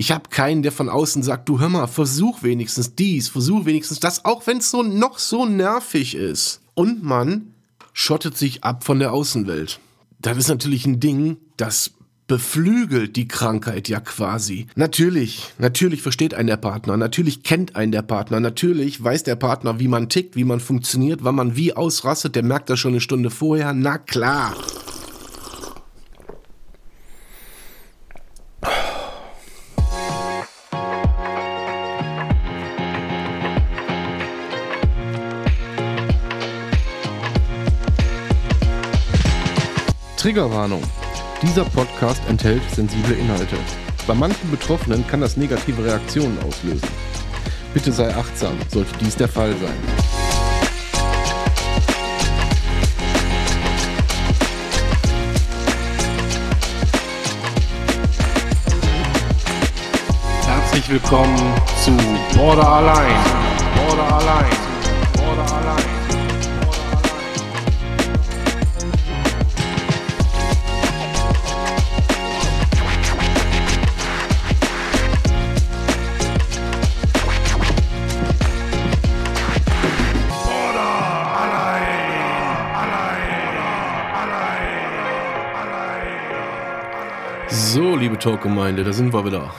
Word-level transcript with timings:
Ich 0.00 0.12
habe 0.12 0.30
keinen, 0.30 0.62
der 0.62 0.72
von 0.72 0.88
außen 0.88 1.22
sagt, 1.22 1.46
du 1.50 1.60
hör 1.60 1.68
mal, 1.68 1.86
versuch 1.86 2.42
wenigstens 2.42 2.94
dies, 2.94 3.28
versuch 3.28 3.66
wenigstens 3.66 4.00
das, 4.00 4.24
auch 4.24 4.46
wenn 4.46 4.56
es 4.56 4.70
so 4.70 4.82
noch 4.82 5.18
so 5.18 5.44
nervig 5.44 6.14
ist. 6.14 6.62
Und 6.72 7.02
man 7.02 7.52
schottet 7.92 8.34
sich 8.34 8.64
ab 8.64 8.82
von 8.82 8.98
der 8.98 9.12
Außenwelt. 9.12 9.78
Das 10.18 10.38
ist 10.38 10.48
natürlich 10.48 10.86
ein 10.86 11.00
Ding, 11.00 11.36
das 11.58 11.90
beflügelt 12.28 13.14
die 13.14 13.28
Krankheit 13.28 13.90
ja 13.90 14.00
quasi. 14.00 14.68
Natürlich, 14.74 15.52
natürlich 15.58 16.00
versteht 16.00 16.32
einen 16.32 16.46
der 16.46 16.56
Partner, 16.56 16.96
natürlich 16.96 17.42
kennt 17.42 17.76
einen 17.76 17.92
der 17.92 18.00
Partner, 18.00 18.40
natürlich 18.40 19.04
weiß 19.04 19.24
der 19.24 19.36
Partner, 19.36 19.80
wie 19.80 19.88
man 19.88 20.08
tickt, 20.08 20.34
wie 20.34 20.44
man 20.44 20.60
funktioniert, 20.60 21.24
wann 21.24 21.34
man 21.34 21.56
wie 21.56 21.74
ausrastet, 21.74 22.36
der 22.36 22.42
merkt 22.42 22.70
das 22.70 22.78
schon 22.78 22.92
eine 22.92 23.02
Stunde 23.02 23.28
vorher, 23.28 23.74
na 23.74 23.98
klar. 23.98 24.56
Triggerwarnung. 40.20 40.82
Dieser 41.40 41.64
Podcast 41.64 42.20
enthält 42.28 42.60
sensible 42.74 43.14
Inhalte. 43.14 43.56
Bei 44.06 44.12
manchen 44.12 44.50
Betroffenen 44.50 45.06
kann 45.06 45.22
das 45.22 45.38
negative 45.38 45.82
Reaktionen 45.82 46.36
auslösen. 46.46 46.86
Bitte 47.72 47.90
sei 47.90 48.14
achtsam, 48.14 48.52
sollte 48.68 48.92
dies 49.00 49.16
der 49.16 49.28
Fall 49.28 49.54
sein. 49.56 49.72
Herzlich 60.46 60.90
willkommen 60.90 61.54
zu 61.82 61.96
Border 62.36 62.68
Allein. 62.68 63.40
So, 88.20 88.30
liebe 88.30 88.38
Talkgemeinde, 88.38 88.84
da 88.84 88.92
sind 88.92 89.12
wir 89.12 89.24
wieder. 89.24 89.54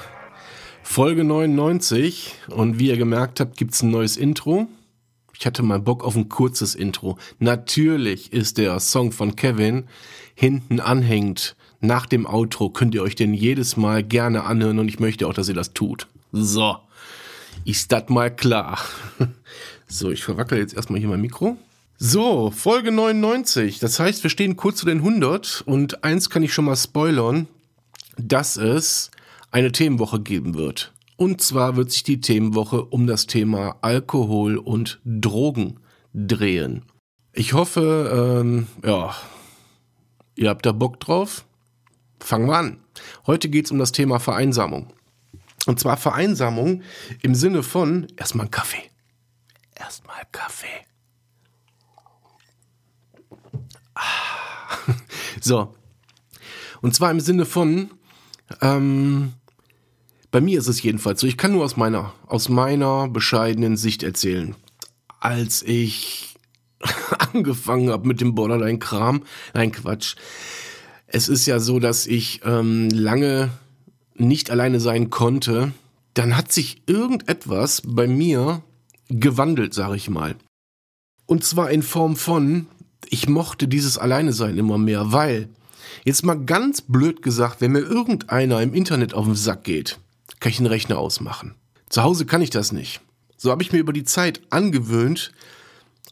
Folge 0.83 1.23
99 1.23 2.33
und 2.49 2.79
wie 2.79 2.89
ihr 2.89 2.97
gemerkt 2.97 3.39
habt, 3.39 3.57
gibt's 3.57 3.81
ein 3.81 3.91
neues 3.91 4.17
Intro. 4.17 4.67
Ich 5.37 5.45
hatte 5.45 5.63
mal 5.63 5.79
Bock 5.79 6.03
auf 6.03 6.15
ein 6.15 6.29
kurzes 6.29 6.75
Intro. 6.75 7.17
Natürlich 7.39 8.33
ist 8.33 8.57
der 8.57 8.79
Song 8.79 9.11
von 9.11 9.35
Kevin 9.35 9.85
hinten 10.35 10.79
anhängend. 10.79 11.55
Nach 11.79 12.05
dem 12.05 12.27
Outro 12.27 12.69
könnt 12.69 12.93
ihr 12.93 13.03
euch 13.03 13.15
den 13.15 13.33
jedes 13.33 13.77
Mal 13.77 14.03
gerne 14.03 14.43
anhören 14.43 14.79
und 14.79 14.89
ich 14.89 14.99
möchte 14.99 15.27
auch, 15.27 15.33
dass 15.33 15.49
ihr 15.49 15.55
das 15.55 15.73
tut. 15.73 16.07
So, 16.31 16.77
ist 17.65 17.91
das 17.91 18.09
mal 18.09 18.33
klar. 18.33 18.79
So, 19.87 20.09
ich 20.09 20.23
verwackel 20.23 20.57
jetzt 20.57 20.73
erstmal 20.73 21.01
hier 21.01 21.09
mein 21.09 21.19
Mikro. 21.19 21.57
So, 21.97 22.49
Folge 22.49 22.93
99. 22.93 23.79
Das 23.79 23.99
heißt, 23.99 24.23
wir 24.23 24.29
stehen 24.29 24.55
kurz 24.55 24.77
zu 24.77 24.85
den 24.85 24.99
100 24.99 25.63
und 25.65 26.05
eins 26.05 26.29
kann 26.29 26.43
ich 26.43 26.53
schon 26.53 26.63
mal 26.63 26.77
spoilern, 26.77 27.47
dass 28.27 28.57
es 28.57 29.11
eine 29.51 29.71
Themenwoche 29.71 30.21
geben 30.21 30.55
wird. 30.55 30.93
Und 31.17 31.41
zwar 31.41 31.75
wird 31.75 31.91
sich 31.91 32.03
die 32.03 32.21
Themenwoche 32.21 32.85
um 32.85 33.05
das 33.05 33.27
Thema 33.27 33.77
Alkohol 33.81 34.57
und 34.57 34.99
Drogen 35.05 35.79
drehen. 36.13 36.83
Ich 37.33 37.53
hoffe, 37.53 38.41
ähm, 38.41 38.67
ja, 38.83 39.15
ihr 40.35 40.49
habt 40.49 40.65
da 40.65 40.71
Bock 40.71 40.99
drauf. 40.99 41.45
Fangen 42.19 42.47
wir 42.47 42.57
an. 42.57 42.77
Heute 43.25 43.49
geht 43.49 43.65
es 43.65 43.71
um 43.71 43.77
das 43.77 43.91
Thema 43.91 44.19
Vereinsamung. 44.19 44.93
Und 45.67 45.79
zwar 45.79 45.97
Vereinsamung 45.97 46.81
im 47.21 47.35
Sinne 47.35 47.63
von 47.63 48.07
erstmal 48.17 48.45
einen 48.45 48.51
Kaffee. 48.51 48.89
Erstmal 49.75 50.23
Kaffee. 50.31 50.85
Ah. 53.95 54.01
So. 55.39 55.75
Und 56.81 56.93
zwar 56.93 57.09
im 57.11 57.19
Sinne 57.19 57.45
von, 57.45 57.91
ähm, 58.61 59.33
bei 60.31 60.41
mir 60.41 60.59
ist 60.59 60.67
es 60.67 60.81
jedenfalls 60.81 61.21
so, 61.21 61.27
ich 61.27 61.37
kann 61.37 61.51
nur 61.51 61.63
aus 61.63 61.77
meiner, 61.77 62.13
aus 62.27 62.49
meiner 62.49 63.07
bescheidenen 63.07 63.77
Sicht 63.77 64.03
erzählen. 64.03 64.55
Als 65.19 65.61
ich 65.61 66.35
angefangen 67.33 67.89
habe 67.89 68.07
mit 68.07 68.21
dem 68.21 68.33
Borderline-Kram, 68.35 69.23
nein 69.53 69.71
Quatsch, 69.71 70.15
es 71.07 71.27
ist 71.27 71.45
ja 71.45 71.59
so, 71.59 71.79
dass 71.79 72.07
ich 72.07 72.41
ähm, 72.45 72.89
lange 72.89 73.49
nicht 74.15 74.49
alleine 74.49 74.79
sein 74.79 75.09
konnte, 75.09 75.73
dann 76.13 76.37
hat 76.37 76.51
sich 76.51 76.81
irgendetwas 76.87 77.81
bei 77.85 78.07
mir 78.07 78.63
gewandelt, 79.09 79.73
sag 79.73 79.95
ich 79.95 80.09
mal. 80.09 80.35
Und 81.25 81.43
zwar 81.43 81.71
in 81.71 81.83
Form 81.83 82.15
von, 82.15 82.67
ich 83.09 83.27
mochte 83.27 83.67
dieses 83.67 83.97
Alleine 83.97 84.33
sein 84.33 84.57
immer 84.57 84.77
mehr, 84.77 85.11
weil, 85.11 85.49
jetzt 86.03 86.23
mal 86.23 86.39
ganz 86.45 86.81
blöd 86.81 87.21
gesagt, 87.21 87.61
wenn 87.61 87.71
mir 87.71 87.79
irgendeiner 87.79 88.61
im 88.61 88.73
Internet 88.73 89.13
auf 89.13 89.25
den 89.25 89.35
Sack 89.35 89.63
geht, 89.63 89.99
kann 90.39 90.51
ich 90.51 90.57
den 90.57 90.65
Rechner 90.65 90.97
ausmachen. 90.97 91.55
Zu 91.89 92.03
Hause 92.03 92.25
kann 92.25 92.41
ich 92.41 92.49
das 92.49 92.71
nicht. 92.71 93.01
So 93.37 93.51
habe 93.51 93.63
ich 93.63 93.71
mir 93.71 93.79
über 93.79 93.93
die 93.93 94.03
Zeit 94.03 94.41
angewöhnt, 94.49 95.31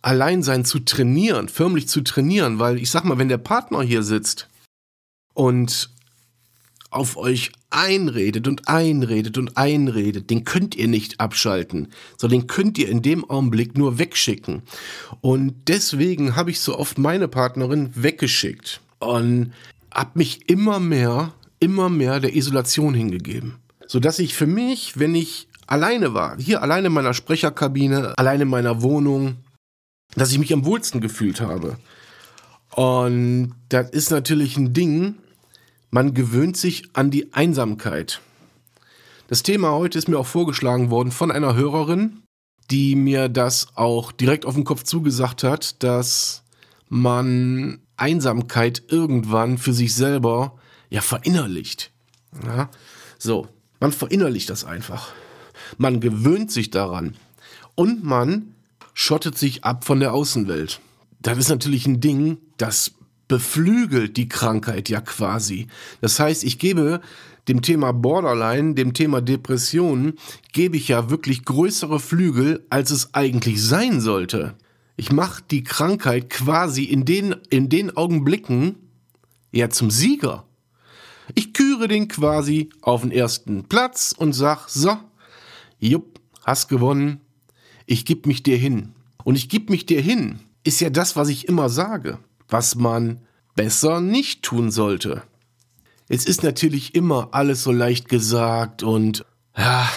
Alleinsein 0.01 0.65
zu 0.65 0.79
trainieren, 0.79 1.49
förmlich 1.49 1.87
zu 1.87 2.01
trainieren, 2.01 2.59
weil 2.59 2.77
ich 2.77 2.89
sag 2.89 3.05
mal, 3.05 3.17
wenn 3.17 3.29
der 3.29 3.37
Partner 3.37 3.81
hier 3.81 4.03
sitzt 4.03 4.47
und 5.33 5.89
auf 6.89 7.17
euch 7.17 7.51
einredet 7.69 8.47
und 8.47 8.67
einredet 8.67 9.37
und 9.37 9.57
einredet, 9.57 10.29
den 10.29 10.43
könnt 10.43 10.75
ihr 10.75 10.87
nicht 10.87 11.19
abschalten, 11.19 11.89
sondern 12.17 12.41
den 12.41 12.47
könnt 12.47 12.77
ihr 12.77 12.89
in 12.89 13.01
dem 13.01 13.29
Augenblick 13.29 13.77
nur 13.77 13.99
wegschicken. 13.99 14.63
Und 15.21 15.55
deswegen 15.67 16.35
habe 16.35 16.49
ich 16.49 16.59
so 16.59 16.77
oft 16.77 16.97
meine 16.97 17.27
Partnerin 17.27 17.91
weggeschickt 17.95 18.81
und 18.99 19.53
habe 19.93 20.11
mich 20.13 20.49
immer 20.49 20.79
mehr, 20.79 21.33
immer 21.59 21.89
mehr 21.89 22.19
der 22.19 22.35
Isolation 22.35 22.93
hingegeben. 22.93 23.55
Sodass 23.87 24.19
ich 24.19 24.35
für 24.35 24.47
mich, 24.47 24.99
wenn 24.99 25.15
ich 25.15 25.47
alleine 25.67 26.13
war, 26.13 26.37
hier 26.37 26.61
alleine 26.61 26.87
in 26.87 26.93
meiner 26.93 27.13
Sprecherkabine, 27.13 28.13
alleine 28.17 28.43
in 28.43 28.49
meiner 28.49 28.81
Wohnung, 28.81 29.37
dass 30.15 30.31
ich 30.31 30.39
mich 30.39 30.53
am 30.53 30.65
wohlsten 30.65 31.01
gefühlt 31.01 31.41
habe. 31.41 31.77
Und 32.75 33.55
das 33.69 33.89
ist 33.89 34.11
natürlich 34.11 34.57
ein 34.57 34.73
Ding, 34.73 35.15
man 35.91 36.13
gewöhnt 36.13 36.55
sich 36.55 36.89
an 36.93 37.11
die 37.11 37.33
Einsamkeit. 37.33 38.21
Das 39.27 39.43
Thema 39.43 39.71
heute 39.71 39.97
ist 39.97 40.07
mir 40.07 40.17
auch 40.17 40.27
vorgeschlagen 40.27 40.89
worden 40.89 41.11
von 41.11 41.31
einer 41.31 41.55
Hörerin, 41.55 42.21
die 42.71 42.95
mir 42.95 43.29
das 43.29 43.67
auch 43.75 44.11
direkt 44.11 44.45
auf 44.45 44.55
den 44.55 44.63
Kopf 44.63 44.83
zugesagt 44.83 45.43
hat, 45.43 45.83
dass 45.83 46.43
man 46.87 47.79
Einsamkeit 47.99 48.83
irgendwann 48.87 49.57
für 49.57 49.73
sich 49.73 49.93
selber 49.95 50.57
ja 50.89 51.01
verinnerlicht. 51.01 51.91
Ja, 52.45 52.69
so, 53.17 53.47
man 53.79 53.91
verinnerlicht 53.91 54.49
das 54.49 54.65
einfach. 54.65 55.11
Man 55.77 55.99
gewöhnt 55.99 56.51
sich 56.51 56.69
daran 56.69 57.15
und 57.75 58.03
man 58.03 58.53
schottet 58.93 59.37
sich 59.37 59.63
ab 59.63 59.85
von 59.85 59.99
der 59.99 60.13
Außenwelt. 60.13 60.81
Das 61.21 61.37
ist 61.37 61.49
natürlich 61.49 61.85
ein 61.85 62.01
Ding, 62.01 62.37
das 62.57 62.91
beflügelt 63.27 64.17
die 64.17 64.27
Krankheit 64.27 64.89
ja 64.89 65.01
quasi. 65.01 65.67
Das 66.01 66.19
heißt, 66.19 66.43
ich 66.43 66.59
gebe 66.59 67.01
dem 67.47 67.61
Thema 67.61 67.91
Borderline, 67.93 68.73
dem 68.73 68.93
Thema 68.93 69.21
Depression, 69.21 70.13
gebe 70.53 70.77
ich 70.77 70.87
ja 70.87 71.09
wirklich 71.09 71.45
größere 71.45 71.99
Flügel, 71.99 72.65
als 72.69 72.91
es 72.91 73.13
eigentlich 73.13 73.63
sein 73.63 74.01
sollte. 74.01 74.55
Ich 74.99 75.11
mache 75.11 75.43
die 75.49 75.63
Krankheit 75.63 76.29
quasi 76.29 76.83
in 76.83 77.05
den, 77.05 77.35
in 77.49 77.69
den 77.69 77.95
Augenblicken 77.95 78.75
ja 79.51 79.69
zum 79.69 79.89
Sieger. 79.89 80.45
Ich 81.35 81.53
küre 81.53 81.87
den 81.87 82.07
quasi 82.07 82.69
auf 82.81 83.01
den 83.01 83.11
ersten 83.11 83.63
Platz 83.63 84.13
und 84.17 84.33
sag, 84.33 84.67
so, 84.67 84.97
jupp, 85.79 86.19
hast 86.43 86.67
gewonnen, 86.67 87.21
ich 87.85 88.05
geb 88.05 88.25
mich 88.25 88.43
dir 88.43 88.57
hin. 88.57 88.93
Und 89.23 89.35
ich 89.35 89.47
geb 89.47 89.69
mich 89.69 89.85
dir 89.85 90.01
hin, 90.01 90.39
ist 90.63 90.81
ja 90.81 90.89
das, 90.89 91.15
was 91.15 91.29
ich 91.29 91.47
immer 91.47 91.69
sage 91.69 92.19
was 92.49 92.75
man 92.75 93.19
besser 93.55 94.01
nicht 94.01 94.43
tun 94.43 94.71
sollte. 94.71 95.23
Es 96.07 96.25
ist 96.25 96.43
natürlich 96.43 96.95
immer 96.95 97.29
alles 97.31 97.63
so 97.63 97.71
leicht 97.71 98.09
gesagt 98.09 98.83
und 98.83 99.25
ja, 99.55 99.87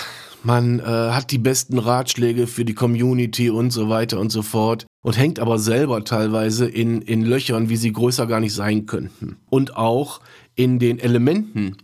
man 0.45 0.81
äh, 0.81 0.83
hat 0.83 1.31
die 1.31 1.39
besten 1.39 1.79
Ratschläge 1.79 2.47
für 2.47 2.65
die 2.65 2.75
Community 2.75 3.51
und 3.51 3.71
so 3.71 3.89
weiter 3.89 4.19
und 4.19 4.31
so 4.31 4.43
fort 4.43 4.87
und 5.03 5.17
hängt 5.17 5.39
aber 5.39 5.59
selber 5.59 6.05
teilweise 6.05 6.67
in, 6.67 7.03
in 7.03 7.25
Löchern, 7.25 7.69
wie 7.69 7.77
sie 7.77 7.93
größer 7.93 8.27
gar 8.27 8.41
nicht 8.41 8.55
sein 8.55 8.87
könnten. 8.87 9.37
Und 9.51 9.77
auch 9.77 10.21
in 10.55 10.79
den 10.79 10.99
Elementen, 10.99 11.77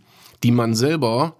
die 0.43 0.51
man 0.51 0.75
selber 0.75 1.35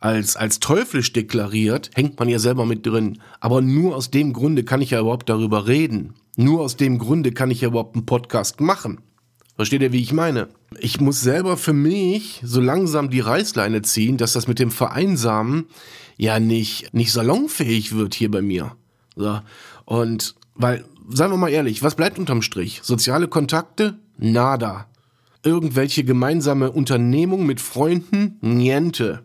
als, 0.00 0.36
als 0.36 0.60
teuflisch 0.60 1.12
deklariert, 1.12 1.90
hängt 1.94 2.18
man 2.18 2.28
ja 2.28 2.38
selber 2.38 2.66
mit 2.66 2.84
drin. 2.84 3.20
Aber 3.40 3.62
nur 3.62 3.96
aus 3.96 4.10
dem 4.10 4.32
Grunde 4.32 4.64
kann 4.64 4.82
ich 4.82 4.90
ja 4.90 5.00
überhaupt 5.00 5.28
darüber 5.28 5.66
reden. 5.66 6.14
Nur 6.36 6.60
aus 6.60 6.76
dem 6.76 6.98
Grunde 6.98 7.32
kann 7.32 7.50
ich 7.50 7.62
ja 7.62 7.68
überhaupt 7.68 7.96
einen 7.96 8.06
Podcast 8.06 8.60
machen. 8.60 9.00
Versteht 9.56 9.82
ihr, 9.82 9.92
wie 9.92 10.02
ich 10.02 10.12
meine? 10.12 10.48
Ich 10.80 11.00
muss 11.00 11.20
selber 11.20 11.56
für 11.56 11.72
mich 11.72 12.40
so 12.42 12.60
langsam 12.60 13.10
die 13.10 13.20
Reißleine 13.20 13.82
ziehen, 13.82 14.16
dass 14.16 14.32
das 14.32 14.48
mit 14.48 14.58
dem 14.58 14.72
Vereinsamen 14.72 15.66
ja 16.16 16.40
nicht, 16.40 16.92
nicht 16.92 17.12
salonfähig 17.12 17.94
wird 17.94 18.14
hier 18.14 18.30
bei 18.30 18.42
mir. 18.42 18.76
So. 19.14 19.40
Und 19.84 20.34
weil, 20.54 20.84
seien 21.08 21.30
wir 21.30 21.36
mal 21.36 21.50
ehrlich, 21.50 21.82
was 21.82 21.94
bleibt 21.94 22.18
unterm 22.18 22.42
Strich? 22.42 22.80
Soziale 22.82 23.28
Kontakte? 23.28 23.98
Nada. 24.18 24.86
Irgendwelche 25.44 26.04
gemeinsame 26.04 26.72
Unternehmung 26.72 27.46
mit 27.46 27.60
Freunden? 27.60 28.38
Niente. 28.40 29.24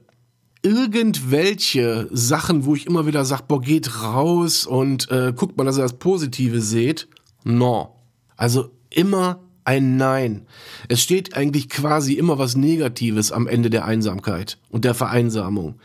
Irgendwelche 0.62 2.08
Sachen, 2.12 2.66
wo 2.66 2.76
ich 2.76 2.86
immer 2.86 3.08
wieder 3.08 3.26
sage, 3.26 3.44
boah, 3.48 3.62
geht 3.62 4.04
raus 4.04 4.68
und 4.68 5.10
äh, 5.10 5.34
guckt 5.36 5.58
mal, 5.58 5.64
dass 5.64 5.78
ihr 5.78 5.84
das 5.84 5.98
Positive 5.98 6.62
seht? 6.62 7.08
No. 7.46 7.96
Also 8.36 8.72
immer 8.90 9.40
ein 9.70 9.98
Nein. 9.98 10.48
Es 10.88 11.00
steht 11.00 11.38
eigentlich 11.38 11.70
quasi 11.70 12.14
immer 12.14 12.40
was 12.40 12.56
Negatives 12.56 13.32
am 13.32 13.46
Ende 13.46 13.70
der 13.70 13.86
Einsamkeit 13.86 14.58
und 14.72 14.84
der 14.84 14.96
Vereinsamung. 14.96 15.80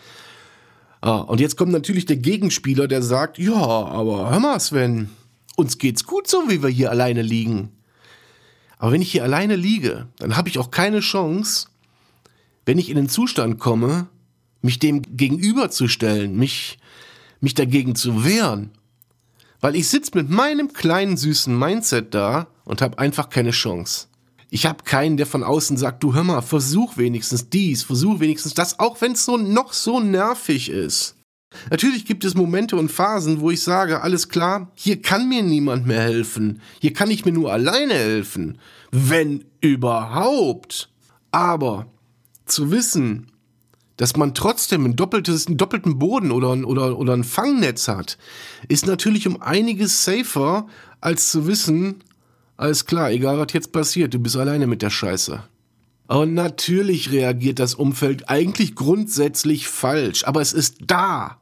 Ah, 1.03 1.19
und 1.19 1.39
jetzt 1.39 1.59
kommt 1.59 1.71
natürlich 1.71 2.07
der 2.07 2.17
Gegenspieler, 2.17 2.89
der 2.89 3.03
sagt, 3.03 3.37
ja, 3.37 3.53
aber 3.55 4.31
hör 4.31 4.41
mal, 4.41 4.59
Sven, 4.59 5.11
uns 5.55 5.77
geht's 5.77 6.05
gut 6.05 6.27
so, 6.27 6.49
wie 6.49 6.63
wir 6.63 6.71
hier 6.71 6.91
alleine 6.91 7.21
liegen. 7.21 7.73
Aber 8.79 8.93
wenn 8.93 9.03
ich 9.03 9.13
hier 9.13 9.23
alleine 9.23 9.55
liege, 9.55 10.07
dann 10.19 10.35
habe 10.35 10.49
ich 10.49 10.59
auch 10.59 10.71
keine 10.71 11.01
Chance, 11.01 11.67
wenn 12.65 12.79
ich 12.79 12.89
in 12.89 12.97
den 12.97 13.11
Zustand 13.11 13.59
komme, 13.59 14.07
mich 14.63 14.79
dem 14.79 15.03
gegenüberzustellen, 15.03 16.35
mich, 16.39 16.79
mich 17.43 17.53
dagegen 17.53 17.95
zu 17.95 18.25
wehren. 18.25 18.71
Weil 19.65 19.77
ich 19.77 19.89
sitze 19.89 20.11
mit 20.13 20.29
meinem 20.29 20.75
kleinen 20.75 21.17
süßen 21.17 21.59
Mindset 21.59 22.13
da 22.13 22.49
und 22.67 22.83
habe 22.83 22.99
einfach 22.99 23.31
keine 23.31 23.53
Chance. 23.53 24.09
Ich 24.51 24.67
habe 24.67 24.85
keinen, 24.85 25.17
der 25.17 25.25
von 25.25 25.43
außen 25.43 25.79
sagt, 25.79 26.03
du 26.03 26.13
hör 26.13 26.23
mal, 26.23 26.43
versuch 26.43 26.99
wenigstens 26.99 27.49
dies, 27.49 27.83
versuch 27.83 28.21
wenigstens 28.21 28.53
das, 28.53 28.79
auch 28.79 29.01
wenn 29.01 29.13
es 29.13 29.25
so 29.25 29.39
noch 29.39 29.73
so 29.73 30.01
nervig 30.01 30.69
ist. 30.69 31.17
Natürlich 31.71 32.05
gibt 32.05 32.27
es 32.27 32.35
Momente 32.35 32.77
und 32.77 32.93
Phasen, 32.93 33.41
wo 33.41 33.51
ich 33.51 33.63
sage, 33.63 34.03
alles 34.03 34.29
klar, 34.29 34.71
hier 34.75 35.01
kann 35.01 35.31
mir 35.31 35.43
niemand 35.43 35.87
mehr 35.87 36.03
helfen. 36.03 36.61
Hier 36.79 36.93
kann 36.93 37.11
ich 37.11 37.25
mir 37.25 37.33
nur 37.33 37.51
alleine 37.51 37.95
helfen. 37.95 38.59
Wenn 38.91 39.47
überhaupt. 39.63 40.91
Aber 41.31 41.87
zu 42.45 42.71
wissen, 42.71 43.29
dass 43.97 44.17
man 44.17 44.35
trotzdem 44.35 44.85
ein 44.85 44.97
doppeltes, 44.97 45.47
einen 45.47 45.57
doppelten 45.57 45.99
Boden 45.99 46.33
oder, 46.33 46.51
oder, 46.67 46.99
oder 46.99 47.13
ein 47.13 47.25
Fangnetz 47.25 47.89
hat, 47.89 48.19
ist 48.69 48.87
natürlich 48.87 49.27
um 49.29 49.41
einiges 49.41 50.05
safer, 50.05 50.67
als 51.01 51.31
zu 51.31 51.47
wissen, 51.47 52.03
alles 52.57 52.87
klar, 52.87 53.11
egal 53.11 53.39
was 53.39 53.53
jetzt 53.53 53.73
passiert, 53.73 54.15
du 54.15 54.19
bist 54.19 54.37
alleine 54.37 54.67
mit 54.67 54.83
der 54.83 54.91
Scheiße. 54.91 55.43
Und 56.07 56.35
natürlich 56.35 57.11
reagiert 57.13 57.59
das 57.59 57.75
Umfeld 57.75 58.29
eigentlich 58.29 58.75
grundsätzlich 58.75 59.69
falsch, 59.69 60.25
aber 60.25 60.41
es 60.41 60.53
ist 60.53 60.77
da. 60.87 61.41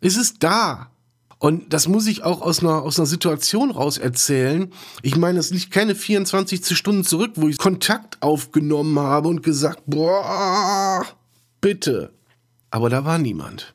Es 0.00 0.16
ist 0.16 0.42
da. 0.42 0.90
Und 1.38 1.74
das 1.74 1.88
muss 1.88 2.06
ich 2.06 2.22
auch 2.22 2.40
aus 2.40 2.60
einer, 2.60 2.82
aus 2.82 2.98
einer 2.98 3.06
Situation 3.06 3.70
raus 3.70 3.98
erzählen. 3.98 4.72
Ich 5.02 5.16
meine, 5.16 5.38
es 5.38 5.50
liegt 5.50 5.70
keine 5.70 5.94
24 5.94 6.76
Stunden 6.76 7.04
zurück, 7.04 7.32
wo 7.34 7.48
ich 7.48 7.58
Kontakt 7.58 8.22
aufgenommen 8.22 8.98
habe 8.98 9.28
und 9.28 9.42
gesagt, 9.42 9.82
boah, 9.86 11.04
bitte. 11.64 12.12
Aber 12.70 12.90
da 12.90 13.06
war 13.06 13.16
niemand. 13.16 13.74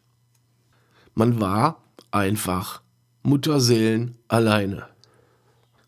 Man 1.15 1.41
war 1.41 1.81
einfach 2.12 2.83
Mutterseelen 3.24 4.15
alleine. 4.27 4.88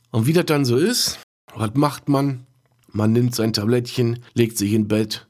Und 0.10 0.26
wie 0.26 0.34
das 0.34 0.48
dann 0.48 0.66
so 0.66 0.78
ist, 0.78 1.20
was 1.54 1.76
macht 1.76 2.10
man? 2.10 2.48
Man 2.88 3.12
nimmt 3.12 3.36
sein 3.36 3.54
Tablettchen, 3.54 4.24
legt 4.34 4.58
sich 4.58 4.74
in 4.74 4.88
Bett 4.88 5.28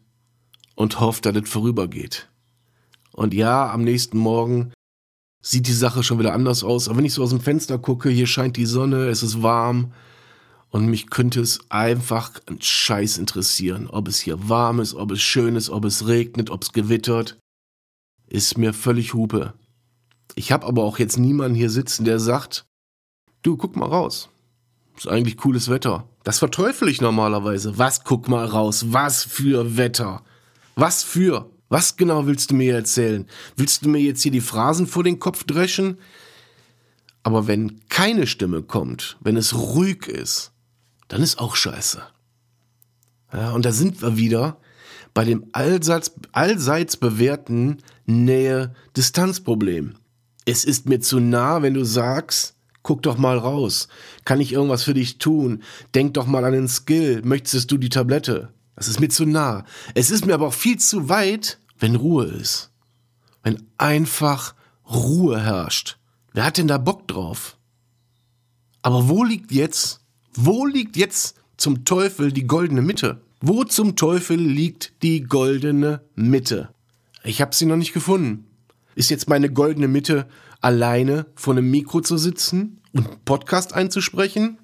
und 0.75 1.01
hofft, 1.01 1.25
dass 1.25 1.35
es 1.35 1.50
vorübergeht. 1.50 2.29
Und 3.12 3.33
ja, 3.33 3.69
am 3.69 3.83
nächsten 3.83 4.18
Morgen 4.18 4.71
sieht 5.41 5.68
die 5.68 5.73
Sache 5.73 6.03
schon 6.03 6.19
wieder 6.19 6.33
anders 6.33 6.63
aus. 6.63 6.88
Aber 6.88 7.00
wenn 7.00 7.06
ich 7.06 7.13
so 7.13 7.23
aus 7.23 7.31
dem 7.31 7.41
Fenster 7.41 7.79
gucke, 7.79 8.09
hier 8.09 8.27
scheint 8.27 8.56
die 8.56 8.65
Sonne, 8.65 9.09
es 9.09 9.23
ist 9.23 9.44
warm. 9.44 9.91
Und 10.71 10.85
mich 10.88 11.09
könnte 11.09 11.41
es 11.41 11.59
einfach 11.69 12.39
ein 12.47 12.62
Scheiß 12.62 13.18
interessieren, 13.18 13.88
ob 13.88 14.07
es 14.07 14.19
hier 14.19 14.50
warm 14.50 14.79
ist, 14.79 14.95
ob 14.95 15.12
es 15.12 15.21
schön 15.21 15.57
ist, 15.57 15.69
ob 15.69 15.83
es 15.83 16.07
regnet, 16.07 16.50
ob 16.50 16.63
es 16.63 16.71
gewittert. 16.71 17.38
Ist 18.27 18.57
mir 18.57 18.73
völlig 18.73 19.13
Hupe. 19.13 19.53
Ich 20.35 20.53
habe 20.53 20.65
aber 20.65 20.83
auch 20.83 20.97
jetzt 20.97 21.19
niemanden 21.19 21.56
hier 21.56 21.69
sitzen, 21.69 22.06
der 22.06 22.19
sagt, 22.19 22.65
du, 23.41 23.57
guck 23.57 23.75
mal 23.75 23.88
raus. 23.88 24.29
Ist 24.97 25.09
eigentlich 25.09 25.35
cooles 25.35 25.69
Wetter. 25.69 26.07
Das 26.23 26.39
verteufel 26.39 26.88
ich 26.88 27.01
normalerweise. 27.01 27.77
Was, 27.77 28.06
guck 28.06 28.29
mal 28.29 28.45
raus, 28.45 28.85
was 28.89 29.23
für 29.23 29.75
Wetter. 29.75 30.23
Was 30.75 31.03
für? 31.03 31.50
Was 31.68 31.97
genau 31.97 32.27
willst 32.27 32.51
du 32.51 32.56
mir 32.56 32.75
erzählen? 32.75 33.27
Willst 33.57 33.83
du 33.83 33.89
mir 33.89 34.00
jetzt 34.00 34.21
hier 34.21 34.31
die 34.31 34.41
Phrasen 34.41 34.88
vor 34.88 35.03
den 35.03 35.19
Kopf 35.19 35.44
dreschen? 35.44 35.97
Aber 37.23 37.47
wenn 37.47 37.81
keine 37.89 38.25
Stimme 38.25 38.62
kommt, 38.62 39.18
wenn 39.21 39.38
es 39.38 39.53
ruhig 39.53 40.07
ist, 40.07 40.51
dann 41.11 41.21
ist 41.21 41.39
auch 41.39 41.57
scheiße. 41.57 42.01
Ja, 43.33 43.51
und 43.51 43.65
da 43.65 43.73
sind 43.73 44.01
wir 44.01 44.15
wieder 44.15 44.57
bei 45.13 45.25
dem 45.25 45.45
allseits, 45.51 46.13
allseits 46.31 46.95
bewährten 46.95 47.79
Nähe-Distanz-Problem. 48.05 49.95
Es 50.45 50.63
ist 50.63 50.87
mir 50.87 51.01
zu 51.01 51.19
nah, 51.19 51.61
wenn 51.61 51.73
du 51.73 51.83
sagst, 51.83 52.55
guck 52.81 53.01
doch 53.01 53.17
mal 53.17 53.37
raus. 53.37 53.89
Kann 54.23 54.39
ich 54.39 54.53
irgendwas 54.53 54.83
für 54.83 54.93
dich 54.93 55.17
tun? 55.17 55.63
Denk 55.93 56.13
doch 56.13 56.27
mal 56.27 56.45
an 56.45 56.53
den 56.53 56.69
Skill. 56.69 57.21
Möchtest 57.25 57.69
du 57.71 57.77
die 57.77 57.89
Tablette? 57.89 58.53
Das 58.75 58.87
ist 58.87 59.01
mir 59.01 59.09
zu 59.09 59.25
nah. 59.25 59.65
Es 59.93 60.11
ist 60.11 60.25
mir 60.25 60.33
aber 60.33 60.47
auch 60.47 60.53
viel 60.53 60.79
zu 60.79 61.09
weit, 61.09 61.59
wenn 61.77 61.95
Ruhe 61.95 62.23
ist. 62.23 62.71
Wenn 63.43 63.67
einfach 63.77 64.55
Ruhe 64.89 65.43
herrscht. 65.43 65.97
Wer 66.31 66.45
hat 66.45 66.57
denn 66.57 66.69
da 66.69 66.77
Bock 66.77 67.05
drauf? 67.09 67.57
Aber 68.81 69.09
wo 69.09 69.25
liegt 69.25 69.51
jetzt, 69.51 70.00
wo 70.36 70.66
liegt 70.66 70.98
jetzt 70.98 71.36
zum 71.57 71.86
Teufel 71.86 72.31
die 72.31 72.48
goldene 72.48 72.81
Mitte? 72.81 73.22
Wo 73.42 73.63
zum 73.63 73.95
Teufel 73.95 74.38
liegt 74.38 74.94
die 75.04 75.24
goldene 75.24 76.01
Mitte? 76.16 76.69
Ich 77.24 77.42
habe 77.42 77.56
sie 77.56 77.66
noch 77.66 77.78
nicht 77.78 77.94
gefunden. 77.94 78.45
Ist 78.95 79.10
jetzt 79.10 79.30
meine 79.30 79.51
goldene 79.51 79.88
Mitte 79.88 80.28
alleine 80.59 81.26
vor 81.35 81.54
einem 81.54 81.69
Mikro 81.69 82.02
zu 82.02 82.18
sitzen 82.18 82.81
und 82.94 83.26
Podcast 83.26 83.73
einzusprechen? 83.73 84.57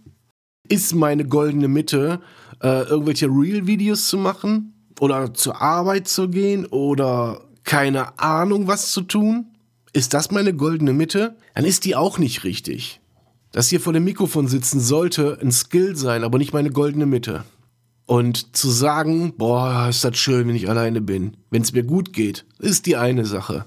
Ist 0.68 0.96
meine 0.96 1.26
goldene 1.26 1.68
Mitte 1.68 2.22
äh, 2.62 2.84
irgendwelche 2.84 3.28
Real-Videos 3.28 4.10
zu 4.10 4.18
machen? 4.18 4.74
oder 5.00 5.34
zur 5.34 5.62
Arbeit 5.62 6.08
zu 6.08 6.30
gehen 6.30 6.66
oder 6.66 7.42
keine 7.64 8.20
Ahnung 8.20 8.68
was 8.68 8.92
zu 8.92 9.02
tun? 9.02 9.48
Ist 9.94 10.14
das 10.14 10.32
meine 10.32 10.54
goldene 10.54 10.94
Mitte? 10.94 11.38
Dann 11.56 11.66
ist 11.66 11.86
die 11.86 11.96
auch 11.96 12.18
nicht 12.18 12.44
richtig. 12.44 13.00
Das 13.58 13.70
hier 13.70 13.82
vor 13.82 13.92
dem 13.92 14.04
Mikrofon 14.04 14.48
sitzen 14.48 14.80
sollte 14.80 15.40
ein 15.42 15.52
Skill 15.52 15.96
sein, 15.96 16.24
aber 16.24 16.38
nicht 16.38 16.54
meine 16.54 16.70
goldene 16.70 17.08
Mitte. 17.08 17.44
Und 18.06 18.56
zu 18.56 18.70
sagen, 18.70 19.34
boah, 19.36 19.88
ist 19.90 20.04
das 20.04 20.16
schön, 20.16 20.48
wenn 20.48 20.56
ich 20.56 20.70
alleine 20.70 21.02
bin, 21.02 21.38
wenn 21.50 21.64
es 21.64 21.74
mir 21.74 21.82
gut 21.82 22.14
geht, 22.14 22.46
ist 22.60 22.86
die 22.86 22.98
eine 22.98 23.26
Sache. 23.26 23.66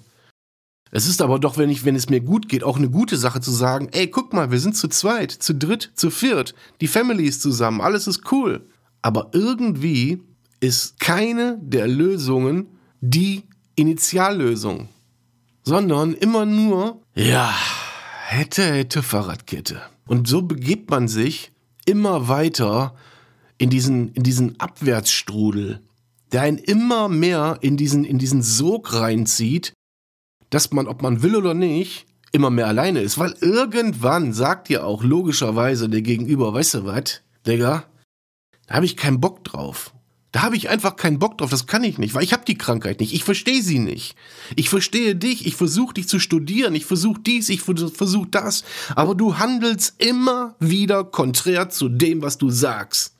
Es 0.92 1.08
ist 1.08 1.20
aber 1.20 1.40
doch, 1.40 1.58
wenn 1.58 1.70
ich, 1.70 1.84
wenn 1.84 1.96
es 1.96 2.08
mir 2.08 2.20
gut 2.20 2.48
geht, 2.48 2.62
auch 2.62 2.76
eine 2.76 2.88
gute 2.88 3.16
Sache 3.16 3.40
zu 3.40 3.50
sagen, 3.50 3.88
ey, 3.90 4.06
guck 4.06 4.32
mal, 4.32 4.52
wir 4.52 4.60
sind 4.60 4.76
zu 4.76 4.86
zweit, 4.86 5.32
zu 5.32 5.56
dritt, 5.56 5.90
zu 5.96 6.10
viert, 6.10 6.54
die 6.80 6.86
Family 6.86 7.24
ist 7.24 7.42
zusammen, 7.42 7.80
alles 7.80 8.06
ist 8.06 8.30
cool. 8.30 8.68
Aber 9.02 9.30
irgendwie 9.32 10.22
ist 10.60 11.00
keine 11.00 11.58
der 11.60 11.88
Lösungen 11.88 12.68
die 13.00 13.42
Initiallösung, 13.74 14.88
sondern 15.64 16.14
immer 16.14 16.46
nur, 16.46 17.02
ja, 17.16 17.52
hätte, 18.30 18.62
hätte 18.62 19.02
Fahrradkette. 19.02 19.82
Und 20.06 20.28
so 20.28 20.42
begibt 20.42 20.90
man 20.90 21.08
sich 21.08 21.52
immer 21.84 22.28
weiter 22.28 22.94
in 23.58 23.70
diesen, 23.70 24.12
in 24.12 24.22
diesen 24.22 24.58
Abwärtsstrudel, 24.60 25.80
der 26.32 26.42
einen 26.42 26.58
immer 26.58 27.08
mehr 27.08 27.58
in 27.60 27.76
diesen, 27.76 28.04
in 28.04 28.18
diesen 28.18 28.42
Sog 28.42 28.94
reinzieht, 28.94 29.72
dass 30.50 30.72
man, 30.72 30.86
ob 30.86 31.02
man 31.02 31.22
will 31.22 31.36
oder 31.36 31.54
nicht, 31.54 32.06
immer 32.32 32.50
mehr 32.50 32.68
alleine 32.68 33.00
ist. 33.00 33.18
Weil 33.18 33.34
irgendwann 33.40 34.32
sagt 34.32 34.68
ja 34.68 34.84
auch 34.84 35.02
logischerweise 35.02 35.88
der 35.88 36.02
Gegenüber, 36.02 36.54
weißt 36.54 36.74
du 36.74 36.84
was, 36.84 37.22
Digga, 37.46 37.84
da 38.66 38.74
habe 38.74 38.86
ich 38.86 38.96
keinen 38.96 39.20
Bock 39.20 39.42
drauf. 39.44 39.92
Da 40.32 40.42
habe 40.42 40.56
ich 40.56 40.68
einfach 40.68 40.94
keinen 40.94 41.18
Bock 41.18 41.38
drauf, 41.38 41.50
das 41.50 41.66
kann 41.66 41.82
ich 41.82 41.98
nicht, 41.98 42.14
weil 42.14 42.22
ich 42.22 42.32
habe 42.32 42.44
die 42.44 42.56
Krankheit 42.56 43.00
nicht, 43.00 43.12
ich 43.12 43.24
verstehe 43.24 43.62
sie 43.62 43.80
nicht. 43.80 44.14
Ich 44.54 44.68
verstehe 44.68 45.16
dich, 45.16 45.44
ich 45.44 45.56
versuche 45.56 45.94
dich 45.94 46.08
zu 46.08 46.20
studieren, 46.20 46.74
ich 46.76 46.86
versuche 46.86 47.20
dies, 47.20 47.48
ich 47.48 47.62
versuche 47.62 48.28
das, 48.30 48.64
aber 48.94 49.16
du 49.16 49.38
handelst 49.38 49.94
immer 49.98 50.54
wieder 50.60 51.02
konträr 51.02 51.68
zu 51.68 51.88
dem, 51.88 52.22
was 52.22 52.38
du 52.38 52.50
sagst. 52.50 53.16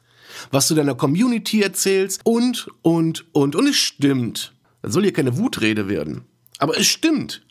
Was 0.52 0.69
du 0.69 0.76
deiner 0.76 0.95
Community 0.95 1.61
erzählst 1.61 2.21
und, 2.25 2.69
und, 2.83 3.26
und, 3.33 3.57
und 3.57 3.67
es 3.67 3.76
stimmt. 3.76 4.55
Das 4.81 4.93
soll 4.93 5.02
hier 5.02 5.12
keine 5.12 5.37
Wutrede 5.37 5.88
werden. 5.88 6.23
Aber 6.59 6.79
es 6.79 6.87
stimmt. 6.87 7.43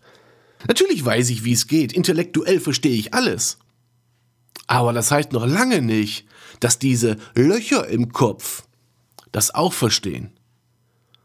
Natürlich 0.67 1.03
weiß 1.03 1.29
ich, 1.29 1.43
wie 1.43 1.51
es 1.51 1.67
geht. 1.67 1.91
Intellektuell 1.93 2.59
verstehe 2.59 2.95
ich 2.95 3.13
alles. 3.13 3.57
Aber 4.67 4.93
das 4.93 5.11
heißt 5.11 5.33
noch 5.33 5.45
lange 5.45 5.81
nicht, 5.81 6.25
dass 6.61 6.79
diese 6.79 7.17
Löcher 7.35 7.87
im 7.87 8.11
Kopf 8.11 8.63
das 9.31 9.53
auch 9.53 9.74
verstehen. 9.74 10.31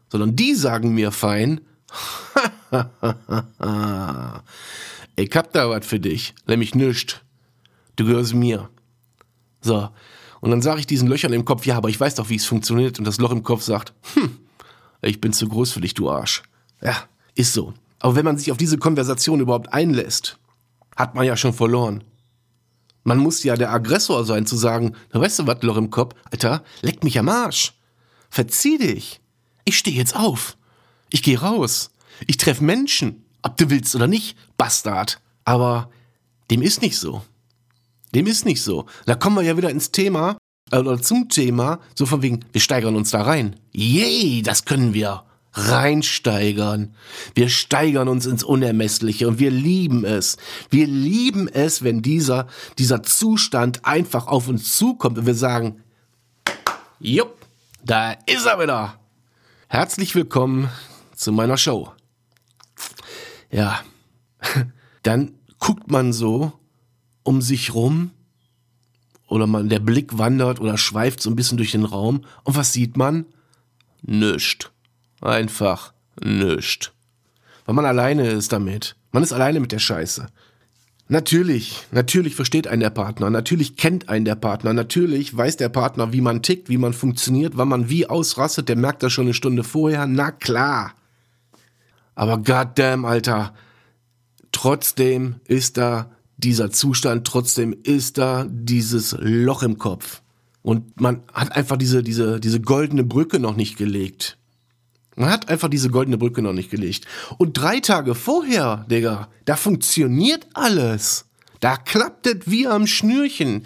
Sondern 0.09 0.35
die 0.35 0.53
sagen 0.55 0.93
mir 0.93 1.11
fein, 1.11 1.61
ich 5.15 5.35
hab 5.35 5.53
da 5.53 5.69
was 5.69 5.85
für 5.85 5.99
dich, 5.99 6.33
nämlich 6.47 6.75
nischt. 6.75 7.21
Du 7.95 8.05
gehörst 8.05 8.33
mir. 8.33 8.69
So. 9.61 9.89
Und 10.41 10.51
dann 10.51 10.61
sage 10.61 10.79
ich 10.79 10.87
diesen 10.87 11.07
Löchern 11.07 11.33
im 11.33 11.45
Kopf, 11.45 11.65
ja, 11.65 11.77
aber 11.77 11.89
ich 11.89 11.99
weiß 11.99 12.15
doch, 12.15 12.29
wie 12.29 12.35
es 12.35 12.45
funktioniert. 12.45 12.99
Und 12.99 13.05
das 13.05 13.17
Loch 13.17 13.31
im 13.31 13.43
Kopf 13.43 13.63
sagt, 13.63 13.93
hm, 14.13 14.37
ich 15.01 15.19
bin 15.21 15.33
zu 15.33 15.47
groß 15.47 15.71
für 15.71 15.81
dich, 15.81 15.93
du 15.93 16.09
Arsch. 16.09 16.43
Ja, 16.81 16.95
ist 17.33 17.53
so. 17.53 17.73
Aber 17.99 18.15
wenn 18.15 18.25
man 18.25 18.37
sich 18.37 18.51
auf 18.51 18.57
diese 18.57 18.77
Konversation 18.77 19.39
überhaupt 19.39 19.73
einlässt, 19.73 20.37
hat 20.95 21.15
man 21.15 21.25
ja 21.25 21.35
schon 21.35 21.53
verloren. 21.53 22.03
Man 23.03 23.17
muss 23.17 23.43
ja 23.43 23.55
der 23.55 23.71
Aggressor 23.71 24.25
sein, 24.25 24.45
zu 24.45 24.55
sagen, 24.55 24.95
weißt 25.11 25.39
du 25.39 25.47
was, 25.47 25.61
Loch 25.61 25.77
im 25.77 25.89
Kopf, 25.89 26.15
Alter, 26.31 26.63
leck 26.81 27.03
mich 27.03 27.17
am 27.17 27.29
Arsch. 27.29 27.73
Verzieh 28.35 28.77
dich. 28.77 29.21
Ich 29.63 29.77
stehe 29.77 29.95
jetzt 29.95 30.13
auf. 30.13 30.57
Ich 31.09 31.23
gehe 31.23 31.39
raus. 31.39 31.91
Ich 32.27 32.35
treffe 32.35 32.65
Menschen. 32.65 33.23
Ob 33.41 33.55
du 33.55 33.69
willst 33.69 33.95
oder 33.95 34.07
nicht, 34.07 34.35
Bastard. 34.57 35.21
Aber 35.45 35.89
dem 36.51 36.61
ist 36.61 36.81
nicht 36.81 36.97
so. 36.97 37.21
Dem 38.13 38.27
ist 38.27 38.43
nicht 38.43 38.61
so. 38.61 38.87
Da 39.05 39.15
kommen 39.15 39.37
wir 39.37 39.43
ja 39.43 39.55
wieder 39.55 39.69
ins 39.69 39.91
Thema, 39.91 40.35
äh, 40.69 40.79
oder 40.79 41.01
zum 41.01 41.29
Thema, 41.29 41.79
so 41.93 42.05
von 42.05 42.23
wegen, 42.23 42.43
wir 42.51 42.59
steigern 42.59 42.97
uns 42.97 43.11
da 43.11 43.21
rein. 43.21 43.55
Yay, 43.71 44.41
das 44.41 44.65
können 44.65 44.93
wir 44.93 45.23
reinsteigern. 45.53 46.93
Wir 47.35 47.47
steigern 47.47 48.09
uns 48.09 48.25
ins 48.25 48.43
Unermessliche 48.43 49.29
und 49.29 49.39
wir 49.39 49.49
lieben 49.49 50.03
es. 50.03 50.35
Wir 50.69 50.87
lieben 50.87 51.47
es, 51.47 51.85
wenn 51.85 52.01
dieser, 52.01 52.47
dieser 52.79 53.01
Zustand 53.01 53.85
einfach 53.85 54.27
auf 54.27 54.49
uns 54.49 54.75
zukommt 54.75 55.19
und 55.19 55.25
wir 55.25 55.35
sagen, 55.35 55.81
jupp, 56.99 57.44
da 57.85 58.13
ist 58.25 58.45
er 58.45 58.59
wieder. 58.59 58.99
Herzlich 59.67 60.15
willkommen 60.15 60.69
zu 61.15 61.31
meiner 61.31 61.57
Show. 61.57 61.91
Ja, 63.51 63.79
dann 65.03 65.33
guckt 65.59 65.91
man 65.91 66.11
so 66.11 66.51
um 67.21 67.41
sich 67.41 67.75
rum 67.75 68.11
oder 69.27 69.45
man, 69.45 69.69
der 69.69 69.79
Blick 69.79 70.17
wandert 70.17 70.59
oder 70.59 70.77
schweift 70.77 71.21
so 71.21 71.29
ein 71.29 71.35
bisschen 71.35 71.57
durch 71.57 71.71
den 71.71 71.85
Raum 71.85 72.25
und 72.43 72.55
was 72.55 72.73
sieht 72.73 72.97
man? 72.97 73.25
Nischt. 74.01 74.71
Einfach 75.21 75.93
nischt. 76.23 76.91
Weil 77.65 77.75
man 77.75 77.85
alleine 77.85 78.29
ist 78.29 78.51
damit. 78.51 78.95
Man 79.11 79.23
ist 79.23 79.31
alleine 79.31 79.59
mit 79.59 79.71
der 79.71 79.79
Scheiße. 79.79 80.27
Natürlich, 81.07 81.83
natürlich 81.91 82.33
versteht 82.33 82.67
einen 82.67 82.79
der 82.79 82.89
Partner, 82.89 83.29
natürlich 83.29 83.75
kennt 83.75 84.09
einen 84.09 84.25
der 84.25 84.35
Partner, 84.35 84.73
natürlich 84.73 85.35
weiß 85.37 85.55
der 85.57 85.69
Partner, 85.69 86.13
wie 86.13 86.21
man 86.21 86.41
tickt, 86.41 86.67
wie 86.67 86.79
man 86.79 86.93
funktioniert, 86.93 87.57
wann 87.57 87.67
man 87.67 87.89
wie 87.89 88.07
ausrastet, 88.07 88.69
der 88.69 88.75
merkt 88.75 89.03
das 89.03 89.13
schon 89.13 89.25
eine 89.25 89.35
Stunde 89.35 89.63
vorher, 89.63 90.07
na 90.07 90.31
klar. 90.31 90.93
Aber 92.15 92.39
goddamn, 92.39 93.05
Alter, 93.05 93.53
trotzdem 94.51 95.35
ist 95.45 95.77
da 95.77 96.09
dieser 96.37 96.71
Zustand, 96.71 97.27
trotzdem 97.27 97.75
ist 97.83 98.17
da 98.17 98.47
dieses 98.49 99.15
Loch 99.19 99.61
im 99.61 99.77
Kopf. 99.77 100.23
Und 100.63 100.99
man 100.99 101.21
hat 101.31 101.55
einfach 101.55 101.77
diese, 101.77 102.01
diese, 102.01 102.39
diese 102.39 102.59
goldene 102.61 103.03
Brücke 103.03 103.39
noch 103.39 103.55
nicht 103.55 103.77
gelegt. 103.77 104.39
Man 105.15 105.29
hat 105.29 105.49
einfach 105.49 105.69
diese 105.69 105.89
goldene 105.89 106.17
Brücke 106.17 106.41
noch 106.41 106.53
nicht 106.53 106.69
gelegt. 106.69 107.05
Und 107.37 107.53
drei 107.53 107.79
Tage 107.79 108.15
vorher, 108.15 108.85
Digga, 108.89 109.29
da 109.45 109.55
funktioniert 109.55 110.45
alles. 110.53 111.25
Da 111.61 111.77
klappt 111.77 112.27
es 112.27 112.39
wie 112.45 112.67
am 112.67 112.85
Schnürchen. 112.85 113.65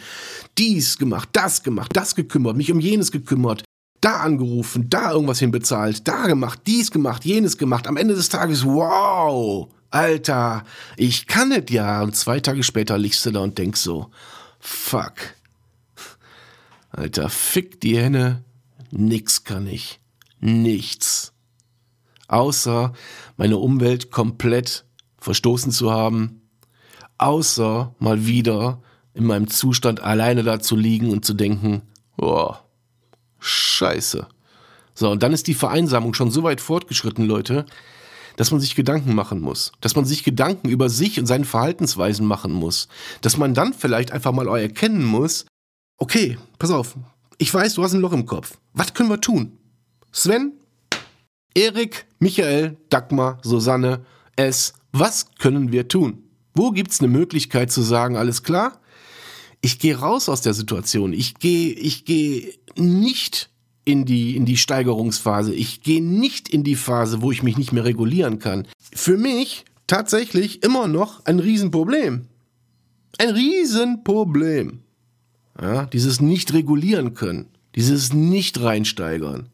Dies 0.58 0.98
gemacht, 0.98 1.30
das 1.34 1.64
gemacht, 1.64 1.92
das 1.96 2.14
gekümmert, 2.16 2.56
mich 2.56 2.72
um 2.72 2.80
jenes 2.80 3.12
gekümmert, 3.12 3.64
da 4.00 4.18
angerufen, 4.18 4.90
da 4.90 5.12
irgendwas 5.12 5.40
hinbezahlt, 5.40 6.08
da 6.08 6.28
gemacht, 6.28 6.62
dies 6.68 6.92
gemacht, 6.92 7.26
jenes 7.26 7.58
gemacht. 7.58 7.88
Am 7.88 7.98
Ende 7.98 8.14
des 8.14 8.30
Tages, 8.30 8.64
wow, 8.64 9.70
Alter, 9.90 10.64
ich 10.98 11.26
kann 11.26 11.52
es 11.52 11.72
ja. 11.72 12.04
Und 12.04 12.16
zwei 12.16 12.40
Tage 12.40 12.64
später 12.64 12.98
liegst 12.98 13.26
du 13.26 13.32
da 13.32 13.40
und 13.40 13.58
denkst 13.58 13.82
so, 13.82 14.12
fuck. 14.60 15.16
Alter, 16.92 17.30
fick 17.30 17.82
die 17.82 17.98
Henne, 17.98 18.44
nix 18.92 19.44
kann 19.44 19.68
ich. 19.68 20.00
Nichts 20.40 21.34
außer 22.30 22.94
meine 23.36 23.58
Umwelt 23.58 24.12
komplett 24.12 24.86
verstoßen 25.18 25.72
zu 25.72 25.92
haben, 25.92 26.42
außer 27.18 27.94
mal 28.00 28.26
wieder 28.26 28.82
in 29.14 29.26
meinem 29.26 29.50
Zustand 29.50 30.02
alleine 30.02 30.44
da 30.44 30.60
zu 30.60 30.76
liegen 30.78 31.12
und 31.12 31.26
zu 31.26 31.34
denken, 31.34 31.82
oh, 32.18 32.54
scheiße. 33.40 34.28
So, 34.94 35.10
und 35.10 35.24
dann 35.24 35.34
ist 35.34 35.48
die 35.48 35.54
Vereinsamung 35.54 36.14
schon 36.14 36.32
so 36.32 36.44
weit 36.44 36.62
fortgeschritten, 36.62 37.26
Leute, 37.26 37.66
dass 38.38 38.52
man 38.52 38.62
sich 38.62 38.76
Gedanken 38.76 39.16
machen 39.16 39.42
muss, 39.42 39.74
dass 39.82 39.96
man 39.96 40.06
sich 40.06 40.24
Gedanken 40.24 40.70
über 40.70 40.88
sich 40.88 41.20
und 41.20 41.26
seine 41.26 41.46
Verhaltensweisen 41.46 42.26
machen 42.26 42.54
muss, 42.54 42.88
dass 43.22 43.38
man 43.38 43.54
dann 43.54 43.74
vielleicht 43.74 44.12
einfach 44.12 44.32
mal 44.32 44.48
erkennen 44.58 45.04
muss, 45.04 45.46
okay, 45.98 46.38
pass 46.58 46.72
auf, 46.72 46.96
ich 47.38 47.54
weiß, 47.54 47.74
du 47.74 47.84
hast 47.84 47.94
ein 47.94 48.02
Loch 48.02 48.14
im 48.14 48.26
Kopf. 48.26 48.58
Was 48.74 48.94
können 48.94 49.10
wir 49.10 49.20
tun? 49.20 49.58
Sven, 50.12 50.54
Erik, 51.56 52.06
Michael, 52.20 52.78
Dagmar, 52.90 53.40
Susanne, 53.44 54.06
S. 54.36 54.74
Was 54.92 55.28
können 55.40 55.72
wir 55.72 55.88
tun? 55.88 56.24
Wo 56.54 56.72
gibt's 56.72 57.00
eine 57.00 57.10
Möglichkeit 57.10 57.72
zu 57.72 57.82
sagen, 57.82 58.18
alles 58.18 58.44
klar? 58.44 58.80
Ich 59.62 59.80
gehe 59.80 59.98
raus 59.98 60.30
aus 60.30 60.42
der 60.42 60.54
Situation. 60.54 61.14
Ich 61.14 61.36
gehe, 61.36 61.74
ich 61.74 62.06
gehe 62.06 62.54
nicht 62.78 63.50
in 63.84 64.06
die, 64.06 64.36
in 64.36 64.46
die 64.46 64.58
Steigerungsphase. 64.58 65.54
Ich 65.54 65.82
gehe 65.82 66.02
nicht 66.02 66.50
in 66.50 66.64
die 66.64 66.76
Phase, 66.76 67.22
wo 67.22 67.32
ich 67.32 67.44
mich 67.44 67.58
nicht 67.58 67.72
mehr 67.72 67.86
regulieren 67.86 68.40
kann. 68.40 68.68
Für 68.94 69.18
mich 69.18 69.66
tatsächlich 69.88 70.64
immer 70.64 70.88
noch 70.88 71.26
ein 71.26 71.40
Riesenproblem. 71.40 72.28
Ein 73.18 73.30
Riesenproblem. 73.30 74.80
Ja, 75.62 75.86
dieses 75.88 76.22
nicht 76.22 76.54
regulieren 76.54 77.16
können. 77.16 77.48
Dieses 77.76 78.14
nicht 78.14 78.62
reinsteigern 78.62 79.50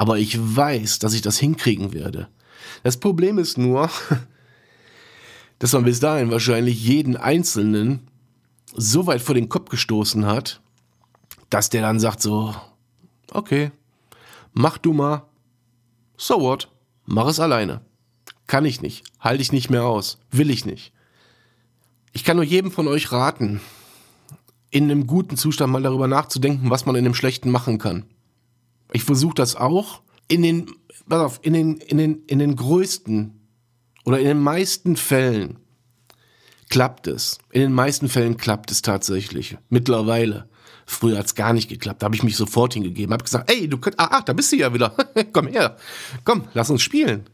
aber 0.00 0.18
ich 0.18 0.38
weiß, 0.40 0.98
dass 0.98 1.12
ich 1.12 1.20
das 1.20 1.38
hinkriegen 1.38 1.92
werde. 1.92 2.28
Das 2.82 2.96
Problem 2.96 3.36
ist 3.36 3.58
nur, 3.58 3.90
dass 5.58 5.74
man 5.74 5.84
bis 5.84 6.00
dahin 6.00 6.30
wahrscheinlich 6.30 6.82
jeden 6.82 7.18
Einzelnen 7.18 8.08
so 8.74 9.06
weit 9.06 9.20
vor 9.20 9.34
den 9.34 9.50
Kopf 9.50 9.68
gestoßen 9.68 10.24
hat, 10.24 10.62
dass 11.50 11.68
der 11.68 11.82
dann 11.82 12.00
sagt 12.00 12.22
so, 12.22 12.54
okay, 13.30 13.72
mach 14.54 14.78
du 14.78 14.94
mal, 14.94 15.28
so 16.16 16.40
what, 16.40 16.70
mach 17.04 17.26
es 17.26 17.38
alleine. 17.38 17.82
Kann 18.46 18.64
ich 18.64 18.80
nicht, 18.80 19.04
halte 19.18 19.42
ich 19.42 19.52
nicht 19.52 19.68
mehr 19.68 19.84
aus, 19.84 20.16
will 20.30 20.48
ich 20.48 20.64
nicht. 20.64 20.94
Ich 22.14 22.24
kann 22.24 22.36
nur 22.36 22.46
jedem 22.46 22.70
von 22.70 22.88
euch 22.88 23.12
raten, 23.12 23.60
in 24.70 24.84
einem 24.84 25.06
guten 25.06 25.36
Zustand 25.36 25.70
mal 25.70 25.82
darüber 25.82 26.08
nachzudenken, 26.08 26.70
was 26.70 26.86
man 26.86 26.94
in 26.94 27.04
einem 27.04 27.14
schlechten 27.14 27.50
machen 27.50 27.76
kann. 27.76 28.06
Ich 28.92 29.04
versuche 29.04 29.34
das 29.34 29.56
auch 29.56 30.02
in 30.28 30.42
den, 30.42 30.70
pass 31.08 31.20
auf, 31.20 31.40
in 31.42 31.52
den, 31.52 31.76
in 31.78 31.98
den, 31.98 32.24
in 32.26 32.38
den 32.38 32.56
größten 32.56 33.40
oder 34.04 34.18
in 34.18 34.26
den 34.26 34.40
meisten 34.40 34.96
Fällen 34.96 35.58
klappt 36.68 37.06
es. 37.06 37.38
In 37.50 37.60
den 37.60 37.72
meisten 37.72 38.08
Fällen 38.08 38.36
klappt 38.36 38.70
es 38.70 38.82
tatsächlich. 38.82 39.58
Mittlerweile. 39.68 40.48
Früher 40.86 41.18
hat 41.18 41.26
es 41.26 41.34
gar 41.34 41.52
nicht 41.52 41.68
geklappt. 41.68 42.02
Da 42.02 42.06
habe 42.06 42.16
ich 42.16 42.22
mich 42.22 42.36
sofort 42.36 42.74
hingegeben. 42.74 43.12
Habe 43.12 43.24
gesagt, 43.24 43.50
ey, 43.50 43.68
du 43.68 43.78
könnt, 43.78 43.98
ah, 44.00 44.08
ach, 44.10 44.22
da 44.22 44.32
bist 44.32 44.50
du 44.50 44.56
ja 44.56 44.72
wieder. 44.72 44.94
Komm 45.32 45.48
her. 45.48 45.76
Komm, 46.24 46.48
lass 46.54 46.70
uns 46.70 46.82
spielen. 46.82 47.26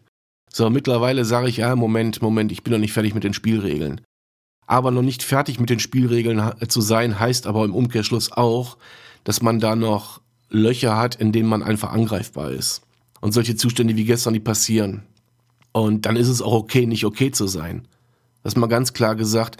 So, 0.52 0.68
mittlerweile 0.70 1.24
sage 1.24 1.48
ich, 1.48 1.58
ja, 1.58 1.76
Moment, 1.76 2.20
Moment, 2.22 2.50
ich 2.50 2.62
bin 2.62 2.72
noch 2.72 2.78
nicht 2.78 2.92
fertig 2.92 3.14
mit 3.14 3.24
den 3.24 3.34
Spielregeln. 3.34 4.00
Aber 4.66 4.90
noch 4.90 5.02
nicht 5.02 5.22
fertig 5.22 5.60
mit 5.60 5.70
den 5.70 5.80
Spielregeln 5.80 6.52
zu 6.68 6.80
sein, 6.80 7.20
heißt 7.20 7.46
aber 7.46 7.64
im 7.64 7.74
Umkehrschluss 7.74 8.32
auch, 8.32 8.78
dass 9.22 9.42
man 9.42 9.60
da 9.60 9.76
noch 9.76 10.20
Löcher 10.48 10.96
hat, 10.96 11.16
in 11.16 11.32
denen 11.32 11.48
man 11.48 11.62
einfach 11.62 11.92
angreifbar 11.92 12.50
ist. 12.50 12.82
Und 13.20 13.32
solche 13.32 13.56
Zustände 13.56 13.96
wie 13.96 14.04
gestern, 14.04 14.34
die 14.34 14.40
passieren. 14.40 15.02
Und 15.72 16.06
dann 16.06 16.16
ist 16.16 16.28
es 16.28 16.42
auch 16.42 16.52
okay, 16.52 16.86
nicht 16.86 17.04
okay 17.04 17.30
zu 17.30 17.46
sein. 17.46 17.86
Das 18.42 18.52
ist 18.52 18.58
mal 18.58 18.66
ganz 18.66 18.92
klar 18.92 19.16
gesagt. 19.16 19.56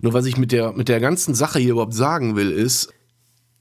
Nur 0.00 0.12
was 0.12 0.26
ich 0.26 0.36
mit 0.36 0.52
der, 0.52 0.72
mit 0.72 0.88
der 0.88 1.00
ganzen 1.00 1.34
Sache 1.34 1.58
hier 1.58 1.72
überhaupt 1.72 1.94
sagen 1.94 2.36
will, 2.36 2.50
ist, 2.50 2.92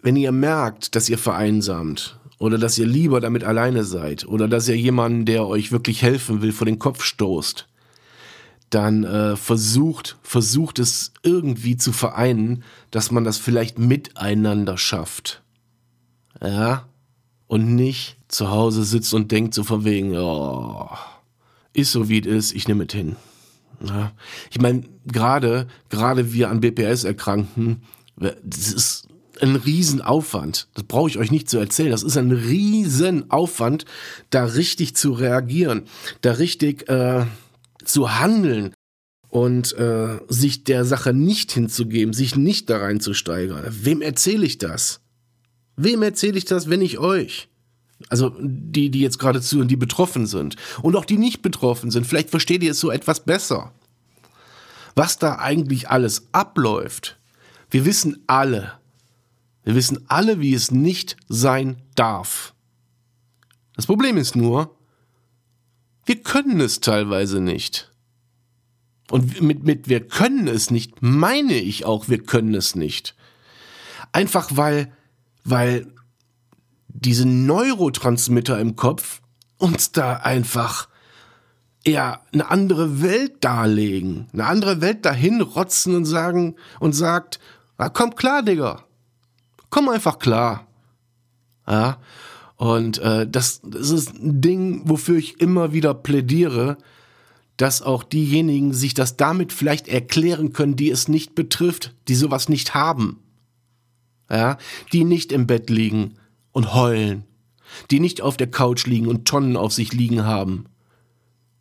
wenn 0.04 0.16
ihr 0.16 0.32
merkt, 0.32 0.96
dass 0.96 1.10
ihr 1.10 1.18
vereinsamt 1.18 2.20
oder 2.38 2.58
dass 2.58 2.78
ihr 2.78 2.86
lieber 2.86 3.20
damit 3.20 3.44
alleine 3.44 3.84
seid 3.84 4.28
oder 4.28 4.48
dass 4.48 4.68
ihr 4.68 4.78
jemanden, 4.78 5.26
der 5.26 5.48
euch 5.48 5.72
wirklich 5.72 6.04
helfen 6.04 6.42
will, 6.42 6.52
vor 6.52 6.66
den 6.66 6.80
Kopf 6.80 7.04
stoßt, 7.04 7.68
dann 8.70 9.04
äh, 9.04 9.36
versucht, 9.36 10.18
versucht 10.22 10.80
es 10.80 11.14
irgendwie 11.24 11.78
zu 11.78 11.92
vereinen, 11.92 12.64
dass 12.92 13.12
man 13.12 13.24
das 13.24 13.38
vielleicht 13.38 13.80
miteinander 13.80 14.78
schafft. 14.78 15.42
Ja? 16.42 16.88
Und 17.48 17.76
nicht 17.76 18.18
zu 18.28 18.50
Hause 18.50 18.84
sitzt 18.84 19.14
und 19.14 19.32
denkt 19.32 19.54
so 19.54 19.64
von 19.64 19.86
wegen, 19.86 20.16
oh, 20.18 20.90
ist 21.74 21.92
so 21.92 22.10
wie 22.10 22.20
es 22.20 22.26
ist, 22.26 22.56
ich 22.56 22.68
nehme 22.68 22.86
es 22.88 22.94
hin. 22.94 23.16
Ja. 23.84 24.12
Ich 24.50 24.60
meine, 24.60 24.84
gerade, 25.06 25.68
gerade 25.90 26.34
wir 26.34 26.50
an 26.50 26.60
BPS 26.60 27.04
erkranken, 27.04 27.84
das 28.16 28.74
ist 28.74 29.08
ein 29.42 29.56
Riesenaufwand. 29.56 30.68
Das 30.74 30.84
brauche 30.86 31.10
ich 31.10 31.18
euch 31.18 31.32
nicht 31.32 31.50
zu 31.50 31.58
erzählen. 31.58 31.92
Das 31.92 32.04
ist 32.04 32.18
ein 32.18 32.32
Riesenaufwand, 32.32 33.86
da 34.30 34.46
richtig 34.46 34.96
zu 34.96 35.14
reagieren, 35.14 35.84
da 36.22 36.34
richtig 36.34 36.90
äh, 36.90 37.26
zu 37.86 38.20
handeln 38.20 38.74
und 39.30 39.74
äh, 39.78 40.20
sich 40.28 40.64
der 40.64 40.86
Sache 40.86 41.14
nicht 41.14 41.52
hinzugeben, 41.52 42.14
sich 42.14 42.36
nicht 42.36 42.70
da 42.70 42.78
reinzusteigern. 42.78 43.64
Wem 43.70 44.02
erzähle 44.02 44.46
ich 44.46 44.58
das? 44.58 45.02
Wem 45.78 46.02
erzähle 46.02 46.38
ich 46.38 46.46
das, 46.46 46.70
wenn 46.70 46.82
ich 46.82 46.98
euch? 46.98 47.48
Also 48.10 48.36
die, 48.40 48.90
die 48.90 49.00
jetzt 49.00 49.20
gerade 49.20 49.42
zu 49.42 49.60
und 49.60 49.70
die 49.70 49.76
betroffen 49.76 50.28
sind. 50.28 50.56
Und 50.82 50.96
auch 50.96 51.06
die 51.06 51.18
nicht 51.18 51.42
betroffen 51.42 51.92
sind. 51.92 52.06
Vielleicht 52.06 52.30
versteht 52.30 52.64
ihr 52.64 52.72
es 52.72 52.80
so 52.80 52.92
etwas 52.92 53.24
besser. 53.24 53.72
Was 54.96 55.18
da 55.18 55.38
eigentlich 55.38 55.90
alles 55.90 56.28
abläuft. 56.32 57.18
Wir 57.70 57.86
wissen 57.86 58.24
alle, 58.28 58.74
wir 59.64 59.76
wissen 59.76 60.06
alle, 60.08 60.40
wie 60.40 60.54
es 60.54 60.72
nicht 60.72 61.18
sein 61.28 61.82
darf. 61.96 62.54
Das 63.76 63.86
Problem 63.86 64.18
ist 64.18 64.36
nur, 64.36 64.76
wir 66.06 66.24
können 66.24 66.62
es 66.62 66.80
teilweise 66.80 67.42
nicht. 67.42 67.92
Und 69.12 69.42
mit, 69.42 69.64
mit 69.64 69.90
wir 69.90 70.08
können 70.08 70.48
es 70.48 70.72
nicht, 70.72 71.02
meine 71.02 71.56
ich 71.56 71.86
auch, 71.86 72.08
wir 72.08 72.24
können 72.24 72.56
es 72.56 72.76
nicht. 72.76 73.16
Einfach 74.14 74.50
weil, 74.54 74.92
weil 75.48 75.88
diese 76.90 77.28
Neurotransmitter 77.28 78.60
im 78.60 78.76
Kopf 78.76 79.22
uns 79.58 79.92
da 79.92 80.14
einfach 80.18 80.90
ja 81.86 82.22
eine 82.34 82.50
andere 82.52 83.02
Welt 83.02 83.44
darlegen, 83.44 84.28
eine 84.34 84.46
andere 84.46 84.82
Welt 84.82 85.06
dahin 85.06 85.42
rotzen 85.42 85.96
und 85.96 86.06
sagen 86.06 86.56
und 86.80 86.94
sagt, 86.94 87.40
ah, 87.78 87.90
komm 87.90 88.16
klar, 88.16 88.44
Digga, 88.44 88.84
komm 89.70 89.90
einfach 89.90 90.20
klar. 90.20 90.68
Ja, 91.68 91.98
und 92.58 92.98
äh, 93.00 93.28
das, 93.28 93.62
das 93.64 93.92
ist 93.92 94.16
ein 94.16 94.42
Ding, 94.42 94.82
wofür 94.86 95.18
ich 95.18 95.40
immer 95.40 95.74
wieder 95.74 95.94
plädiere, 95.94 96.78
dass 97.56 97.82
auch 97.82 98.04
diejenigen 98.04 98.74
sich 98.74 98.94
das 98.94 99.18
damit 99.18 99.54
vielleicht 99.54 99.88
erklären 99.88 100.54
können, 100.54 100.76
die 100.76 100.92
es 100.92 101.08
nicht 101.08 101.36
betrifft, 101.36 101.96
die 102.08 102.16
sowas 102.16 102.50
nicht 102.50 102.74
haben. 102.74 103.20
Ja, 104.30 104.58
die 104.92 105.04
nicht 105.04 105.32
im 105.32 105.48
Bett 105.48 105.70
liegen 105.70 106.16
und 106.52 106.74
heulen, 106.74 107.24
die 107.92 108.00
nicht 108.00 108.22
auf 108.22 108.36
der 108.38 108.52
Couch 108.52 108.86
liegen 108.86 109.08
und 109.08 109.28
Tonnen 109.28 109.56
auf 109.56 109.72
sich 109.72 109.94
liegen 109.94 110.26
haben. 110.26 110.66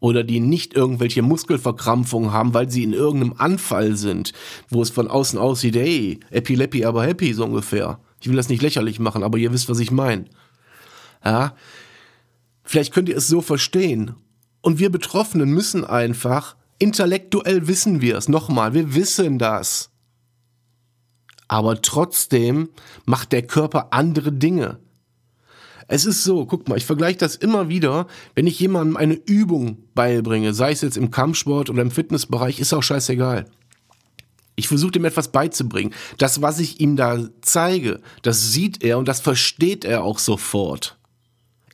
Oder 0.00 0.25
die 0.25 0.40
nicht 0.40 0.75
irgendwelche 0.75 1.23
Muskelverkrampfungen 1.23 2.32
haben, 2.32 2.54
weil 2.54 2.70
sie 2.70 2.82
in 2.82 2.92
irgendeinem 2.92 3.35
Anfall 3.38 3.96
sind, 3.96 4.32
wo 4.68 4.82
es 4.82 4.90
von 4.90 5.08
außen 5.08 5.38
aussieht, 5.38 5.76
hey, 5.76 6.20
epileppi, 6.30 6.85
aber 6.85 7.04
happy, 7.04 7.32
so 7.32 7.44
ungefähr. 7.44 7.99
Ich 8.20 8.28
will 8.28 8.37
das 8.37 8.49
nicht 8.49 8.62
lächerlich 8.62 8.99
machen, 8.99 9.23
aber 9.23 9.38
ihr 9.38 9.52
wisst, 9.52 9.68
was 9.68 9.78
ich 9.78 9.90
meine. 9.90 10.26
Ja? 11.25 11.54
Vielleicht 12.62 12.92
könnt 12.92 13.08
ihr 13.08 13.16
es 13.16 13.28
so 13.28 13.40
verstehen. 13.40 14.14
Und 14.61 14.78
wir 14.78 14.90
Betroffenen 14.90 15.50
müssen 15.50 15.85
einfach, 15.85 16.56
intellektuell 16.78 17.68
wissen 17.68 18.00
wir 18.00 18.16
es, 18.16 18.28
nochmal, 18.28 18.75
wir 18.75 18.94
wissen 18.94 19.38
das. 19.38 19.90
Aber 21.48 21.80
trotzdem 21.80 22.70
macht 23.04 23.32
der 23.32 23.42
Körper 23.42 23.88
andere 23.92 24.32
Dinge. 24.32 24.78
Es 25.88 26.04
ist 26.04 26.24
so, 26.24 26.46
guck 26.46 26.68
mal, 26.68 26.78
ich 26.78 26.84
vergleiche 26.84 27.18
das 27.18 27.36
immer 27.36 27.68
wieder, 27.68 28.08
wenn 28.34 28.48
ich 28.48 28.58
jemandem 28.58 28.96
eine 28.96 29.14
Übung 29.14 29.78
beibringe, 29.94 30.52
sei 30.52 30.72
es 30.72 30.80
jetzt 30.80 30.96
im 30.96 31.12
Kampfsport 31.12 31.70
oder 31.70 31.82
im 31.82 31.92
Fitnessbereich, 31.92 32.58
ist 32.58 32.72
auch 32.72 32.82
scheißegal. 32.82 33.46
Ich 34.56 34.68
versuche 34.68 34.96
ihm 34.96 35.04
etwas 35.04 35.30
beizubringen. 35.30 35.94
Das, 36.18 36.42
was 36.42 36.58
ich 36.58 36.80
ihm 36.80 36.97
da 36.97 37.28
zeige, 37.42 38.00
das 38.23 38.52
sieht 38.52 38.82
er 38.82 38.99
und 38.99 39.06
das 39.06 39.21
versteht 39.21 39.84
er 39.84 40.02
auch 40.02 40.18
sofort. 40.18 40.99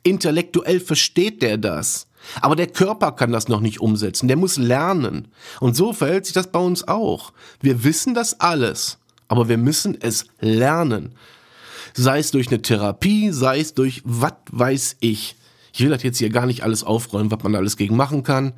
Intellektuell 0.03 0.81
versteht 0.81 1.41
der 1.41 1.57
das. 1.57 2.07
Aber 2.41 2.55
der 2.55 2.67
Körper 2.67 3.13
kann 3.13 3.31
das 3.31 3.47
noch 3.47 3.61
nicht 3.61 3.79
umsetzen. 3.79 4.27
Der 4.27 4.37
muss 4.37 4.57
lernen. 4.57 5.29
Und 5.59 5.75
so 5.75 5.93
verhält 5.93 6.25
sich 6.25 6.33
das 6.33 6.51
bei 6.51 6.59
uns 6.59 6.87
auch. 6.87 7.33
Wir 7.61 7.83
wissen 7.83 8.13
das 8.13 8.39
alles, 8.39 8.99
aber 9.33 9.49
wir 9.49 9.57
müssen 9.57 9.97
es 9.99 10.27
lernen. 10.41 11.15
Sei 11.95 12.19
es 12.19 12.29
durch 12.29 12.49
eine 12.49 12.61
Therapie, 12.61 13.31
sei 13.31 13.61
es 13.61 13.73
durch 13.73 14.03
was 14.05 14.35
weiß 14.51 14.97
ich. 14.99 15.35
Ich 15.73 15.79
will 15.81 15.89
das 15.89 16.03
jetzt 16.03 16.19
hier 16.19 16.29
gar 16.29 16.45
nicht 16.45 16.61
alles 16.61 16.83
aufräumen, 16.83 17.31
was 17.31 17.41
man 17.41 17.55
alles 17.55 17.75
gegen 17.75 17.95
machen 17.95 18.21
kann. 18.21 18.53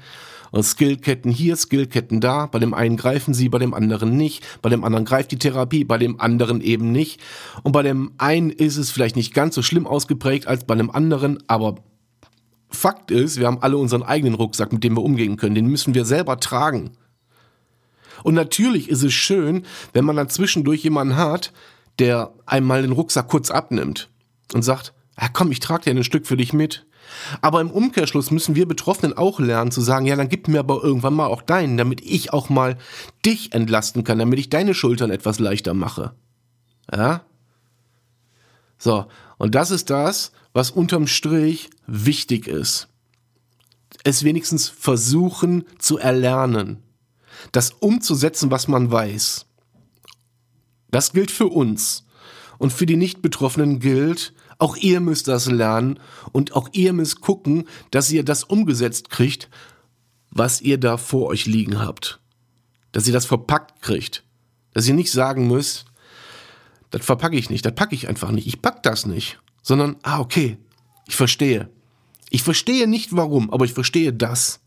Und 0.51 0.63
Skillketten 0.63 1.31
hier, 1.31 1.55
Skillketten 1.55 2.19
da. 2.19 2.47
Bei 2.47 2.59
dem 2.59 2.73
einen 2.73 2.97
greifen 2.97 3.33
sie, 3.33 3.47
bei 3.47 3.57
dem 3.57 3.73
anderen 3.73 4.17
nicht. 4.17 4.43
Bei 4.61 4.69
dem 4.69 4.83
anderen 4.83 5.05
greift 5.05 5.31
die 5.31 5.39
Therapie, 5.39 5.85
bei 5.85 5.97
dem 5.97 6.19
anderen 6.19 6.59
eben 6.59 6.91
nicht. 6.91 7.21
Und 7.63 7.71
bei 7.71 7.81
dem 7.81 8.11
einen 8.17 8.49
ist 8.49 8.75
es 8.75 8.91
vielleicht 8.91 9.15
nicht 9.15 9.33
ganz 9.33 9.55
so 9.55 9.61
schlimm 9.61 9.87
ausgeprägt 9.87 10.45
als 10.45 10.65
bei 10.65 10.75
dem 10.75 10.91
anderen, 10.91 11.41
aber 11.47 11.75
Fakt 12.67 13.11
ist, 13.11 13.39
wir 13.39 13.47
haben 13.47 13.61
alle 13.61 13.77
unseren 13.77 14.03
eigenen 14.03 14.35
Rucksack, 14.35 14.73
mit 14.73 14.83
dem 14.83 14.97
wir 14.97 15.03
umgehen 15.03 15.37
können. 15.37 15.55
Den 15.55 15.67
müssen 15.67 15.95
wir 15.95 16.03
selber 16.03 16.37
tragen. 16.41 16.97
Und 18.23 18.33
natürlich 18.33 18.89
ist 18.89 19.03
es 19.03 19.13
schön, 19.13 19.65
wenn 19.93 20.05
man 20.05 20.15
dann 20.15 20.29
zwischendurch 20.29 20.83
jemanden 20.83 21.15
hat, 21.15 21.51
der 21.99 22.33
einmal 22.45 22.81
den 22.81 22.91
Rucksack 22.91 23.27
kurz 23.27 23.51
abnimmt 23.51 24.09
und 24.53 24.63
sagt, 24.63 24.93
ja, 25.19 25.29
komm, 25.31 25.51
ich 25.51 25.59
trage 25.59 25.85
dir 25.85 25.91
ein 25.91 26.03
Stück 26.03 26.27
für 26.27 26.37
dich 26.37 26.53
mit. 26.53 26.85
Aber 27.41 27.61
im 27.61 27.71
Umkehrschluss 27.71 28.31
müssen 28.31 28.55
wir 28.55 28.67
Betroffenen 28.67 29.15
auch 29.15 29.39
lernen 29.39 29.71
zu 29.71 29.81
sagen, 29.81 30.05
ja, 30.05 30.15
dann 30.15 30.29
gib 30.29 30.47
mir 30.47 30.59
aber 30.59 30.83
irgendwann 30.83 31.13
mal 31.13 31.27
auch 31.27 31.41
deinen, 31.41 31.77
damit 31.77 32.01
ich 32.01 32.33
auch 32.33 32.49
mal 32.49 32.77
dich 33.25 33.53
entlasten 33.53 34.03
kann, 34.03 34.19
damit 34.19 34.39
ich 34.39 34.49
deine 34.49 34.73
Schultern 34.73 35.11
etwas 35.11 35.39
leichter 35.39 35.73
mache. 35.73 36.13
Ja? 36.91 37.21
So, 38.77 39.05
und 39.37 39.55
das 39.55 39.71
ist 39.71 39.89
das, 39.89 40.31
was 40.53 40.71
unterm 40.71 41.07
Strich 41.07 41.69
wichtig 41.87 42.47
ist. 42.47 42.87
Es 44.03 44.23
wenigstens 44.23 44.69
versuchen 44.69 45.65
zu 45.79 45.97
erlernen. 45.97 46.81
Das 47.51 47.71
umzusetzen, 47.71 48.51
was 48.51 48.67
man 48.67 48.91
weiß. 48.91 49.45
Das 50.91 51.13
gilt 51.13 51.31
für 51.31 51.47
uns. 51.47 52.05
Und 52.57 52.71
für 52.71 52.85
die 52.85 52.95
Nicht-Betroffenen 52.95 53.79
gilt, 53.79 54.33
auch 54.57 54.77
ihr 54.77 55.01
müsst 55.01 55.27
das 55.27 55.47
lernen 55.47 55.99
und 56.31 56.53
auch 56.53 56.69
ihr 56.71 56.93
müsst 56.93 57.21
gucken, 57.21 57.67
dass 57.91 58.11
ihr 58.11 58.23
das 58.23 58.43
umgesetzt 58.43 59.09
kriegt, 59.09 59.49
was 60.31 60.61
ihr 60.61 60.77
da 60.77 60.97
vor 60.97 61.27
euch 61.27 61.45
liegen 61.45 61.79
habt. 61.79 62.19
Dass 62.91 63.07
ihr 63.07 63.13
das 63.13 63.25
verpackt 63.25 63.81
kriegt. 63.81 64.23
Dass 64.73 64.87
ihr 64.87 64.93
nicht 64.93 65.11
sagen 65.11 65.47
müsst, 65.47 65.85
das 66.91 67.05
verpacke 67.05 67.35
ich 67.35 67.49
nicht, 67.49 67.65
das 67.65 67.75
packe 67.75 67.95
ich 67.95 68.07
einfach 68.07 68.31
nicht, 68.31 68.47
ich 68.47 68.61
pack 68.61 68.83
das 68.83 69.05
nicht. 69.05 69.39
Sondern, 69.61 69.97
ah, 70.03 70.19
okay, 70.19 70.57
ich 71.07 71.15
verstehe. 71.15 71.69
Ich 72.29 72.43
verstehe 72.43 72.87
nicht 72.87 73.15
warum, 73.15 73.51
aber 73.51 73.65
ich 73.65 73.73
verstehe 73.73 74.13
das. 74.13 74.61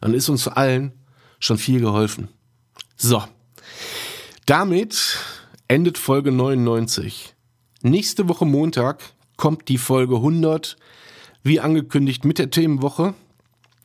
Dann 0.00 0.14
ist 0.14 0.28
uns 0.28 0.48
allen 0.48 0.92
schon 1.42 1.58
viel 1.58 1.80
geholfen. 1.80 2.28
So. 2.96 3.22
Damit 4.46 5.18
endet 5.68 5.98
Folge 5.98 6.30
99. 6.30 7.34
Nächste 7.82 8.28
Woche 8.28 8.46
Montag 8.46 9.02
kommt 9.36 9.68
die 9.68 9.78
Folge 9.78 10.16
100, 10.16 10.76
wie 11.42 11.60
angekündigt, 11.60 12.24
mit 12.24 12.38
der 12.38 12.50
Themenwoche 12.50 13.14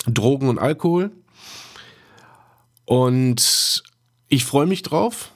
Drogen 0.06 0.50
und 0.50 0.60
Alkohol. 0.60 1.12
Und 2.86 3.84
ich 4.28 4.46
freue 4.46 4.68
mich 4.68 4.84
drauf. 4.84 5.32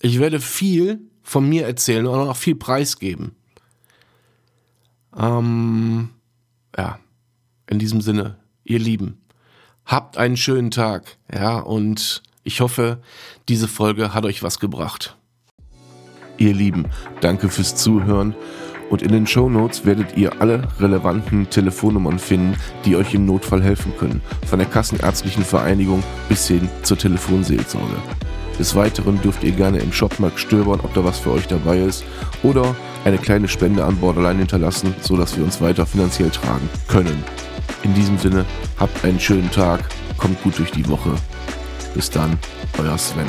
Ich 0.00 0.20
werde 0.20 0.40
viel 0.40 1.00
von 1.22 1.48
mir 1.48 1.66
erzählen 1.66 2.06
und 2.06 2.28
auch 2.28 2.36
viel 2.36 2.54
preisgeben. 2.54 3.34
Ähm, 5.16 6.10
ja, 6.76 7.00
in 7.66 7.80
diesem 7.80 8.00
Sinne, 8.00 8.38
ihr 8.62 8.78
Lieben, 8.78 9.20
habt 9.88 10.18
einen 10.18 10.36
schönen 10.36 10.70
Tag, 10.70 11.16
ja, 11.34 11.58
und 11.58 12.22
ich 12.44 12.60
hoffe, 12.60 12.98
diese 13.48 13.66
Folge 13.66 14.14
hat 14.14 14.24
euch 14.24 14.42
was 14.42 14.60
gebracht. 14.60 15.16
Ihr 16.36 16.54
Lieben, 16.54 16.86
danke 17.20 17.48
fürs 17.48 17.74
Zuhören 17.74 18.36
und 18.90 19.02
in 19.02 19.10
den 19.10 19.26
Show 19.26 19.48
Notes 19.48 19.84
werdet 19.84 20.16
ihr 20.16 20.40
alle 20.40 20.68
relevanten 20.78 21.50
Telefonnummern 21.50 22.18
finden, 22.18 22.56
die 22.84 22.96
euch 22.96 23.12
im 23.14 23.26
Notfall 23.26 23.62
helfen 23.62 23.92
können, 23.98 24.20
von 24.46 24.58
der 24.58 24.68
Kassenärztlichen 24.68 25.44
Vereinigung 25.44 26.04
bis 26.28 26.46
hin 26.46 26.68
zur 26.82 26.98
Telefonseelsorge. 26.98 27.96
Des 28.58 28.74
Weiteren 28.74 29.20
dürft 29.22 29.42
ihr 29.42 29.52
gerne 29.52 29.78
im 29.78 29.92
Shopmarkt 29.92 30.38
stöbern, 30.38 30.80
ob 30.80 30.92
da 30.94 31.02
was 31.02 31.18
für 31.18 31.32
euch 31.32 31.46
dabei 31.46 31.78
ist 31.78 32.04
oder 32.42 32.76
eine 33.04 33.18
kleine 33.18 33.48
Spende 33.48 33.84
an 33.84 33.96
Borderline 33.96 34.38
hinterlassen, 34.38 34.94
sodass 35.00 35.36
wir 35.36 35.44
uns 35.44 35.60
weiter 35.60 35.86
finanziell 35.86 36.30
tragen 36.30 36.68
können. 36.88 37.24
In 37.82 37.94
diesem 37.94 38.18
Sinne, 38.18 38.44
habt 38.78 39.04
einen 39.04 39.20
schönen 39.20 39.50
Tag, 39.50 39.80
kommt 40.16 40.42
gut 40.42 40.58
durch 40.58 40.70
die 40.70 40.88
Woche. 40.88 41.14
Bis 41.94 42.10
dann, 42.10 42.38
euer 42.78 42.98
Sven. 42.98 43.28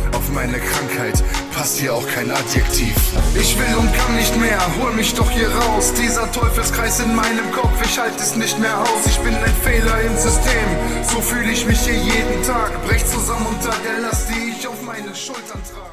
Meine 0.33 0.59
Krankheit 0.59 1.21
passt 1.53 1.77
hier 1.77 1.93
auch 1.93 2.07
kein 2.07 2.31
Adjektiv. 2.31 2.95
Ich 3.35 3.57
will 3.59 3.75
und 3.77 3.93
kann 3.93 4.15
nicht 4.15 4.35
mehr, 4.39 4.59
hol 4.81 4.93
mich 4.93 5.13
doch 5.13 5.29
hier 5.29 5.49
raus. 5.49 5.93
Dieser 5.93 6.31
Teufelskreis 6.31 7.01
in 7.01 7.13
meinem 7.15 7.51
Kopf, 7.51 7.73
ich 7.83 7.99
halte 7.99 8.17
es 8.23 8.35
nicht 8.35 8.57
mehr 8.59 8.79
aus. 8.79 9.05
Ich 9.05 9.19
bin 9.19 9.35
ein 9.35 9.55
Fehler 9.61 10.01
im 10.01 10.15
System, 10.17 11.03
so 11.03 11.19
fühle 11.21 11.51
ich 11.51 11.65
mich 11.65 11.81
hier 11.81 11.95
jeden 11.95 12.43
Tag. 12.43 12.71
Brech 12.87 13.05
zusammen 13.05 13.45
unter 13.45 13.75
der 13.85 13.99
Last, 13.99 14.29
die 14.29 14.51
ich 14.57 14.67
auf 14.67 14.81
meine 14.83 15.13
Schultern 15.13 15.61
trage. 15.69 15.90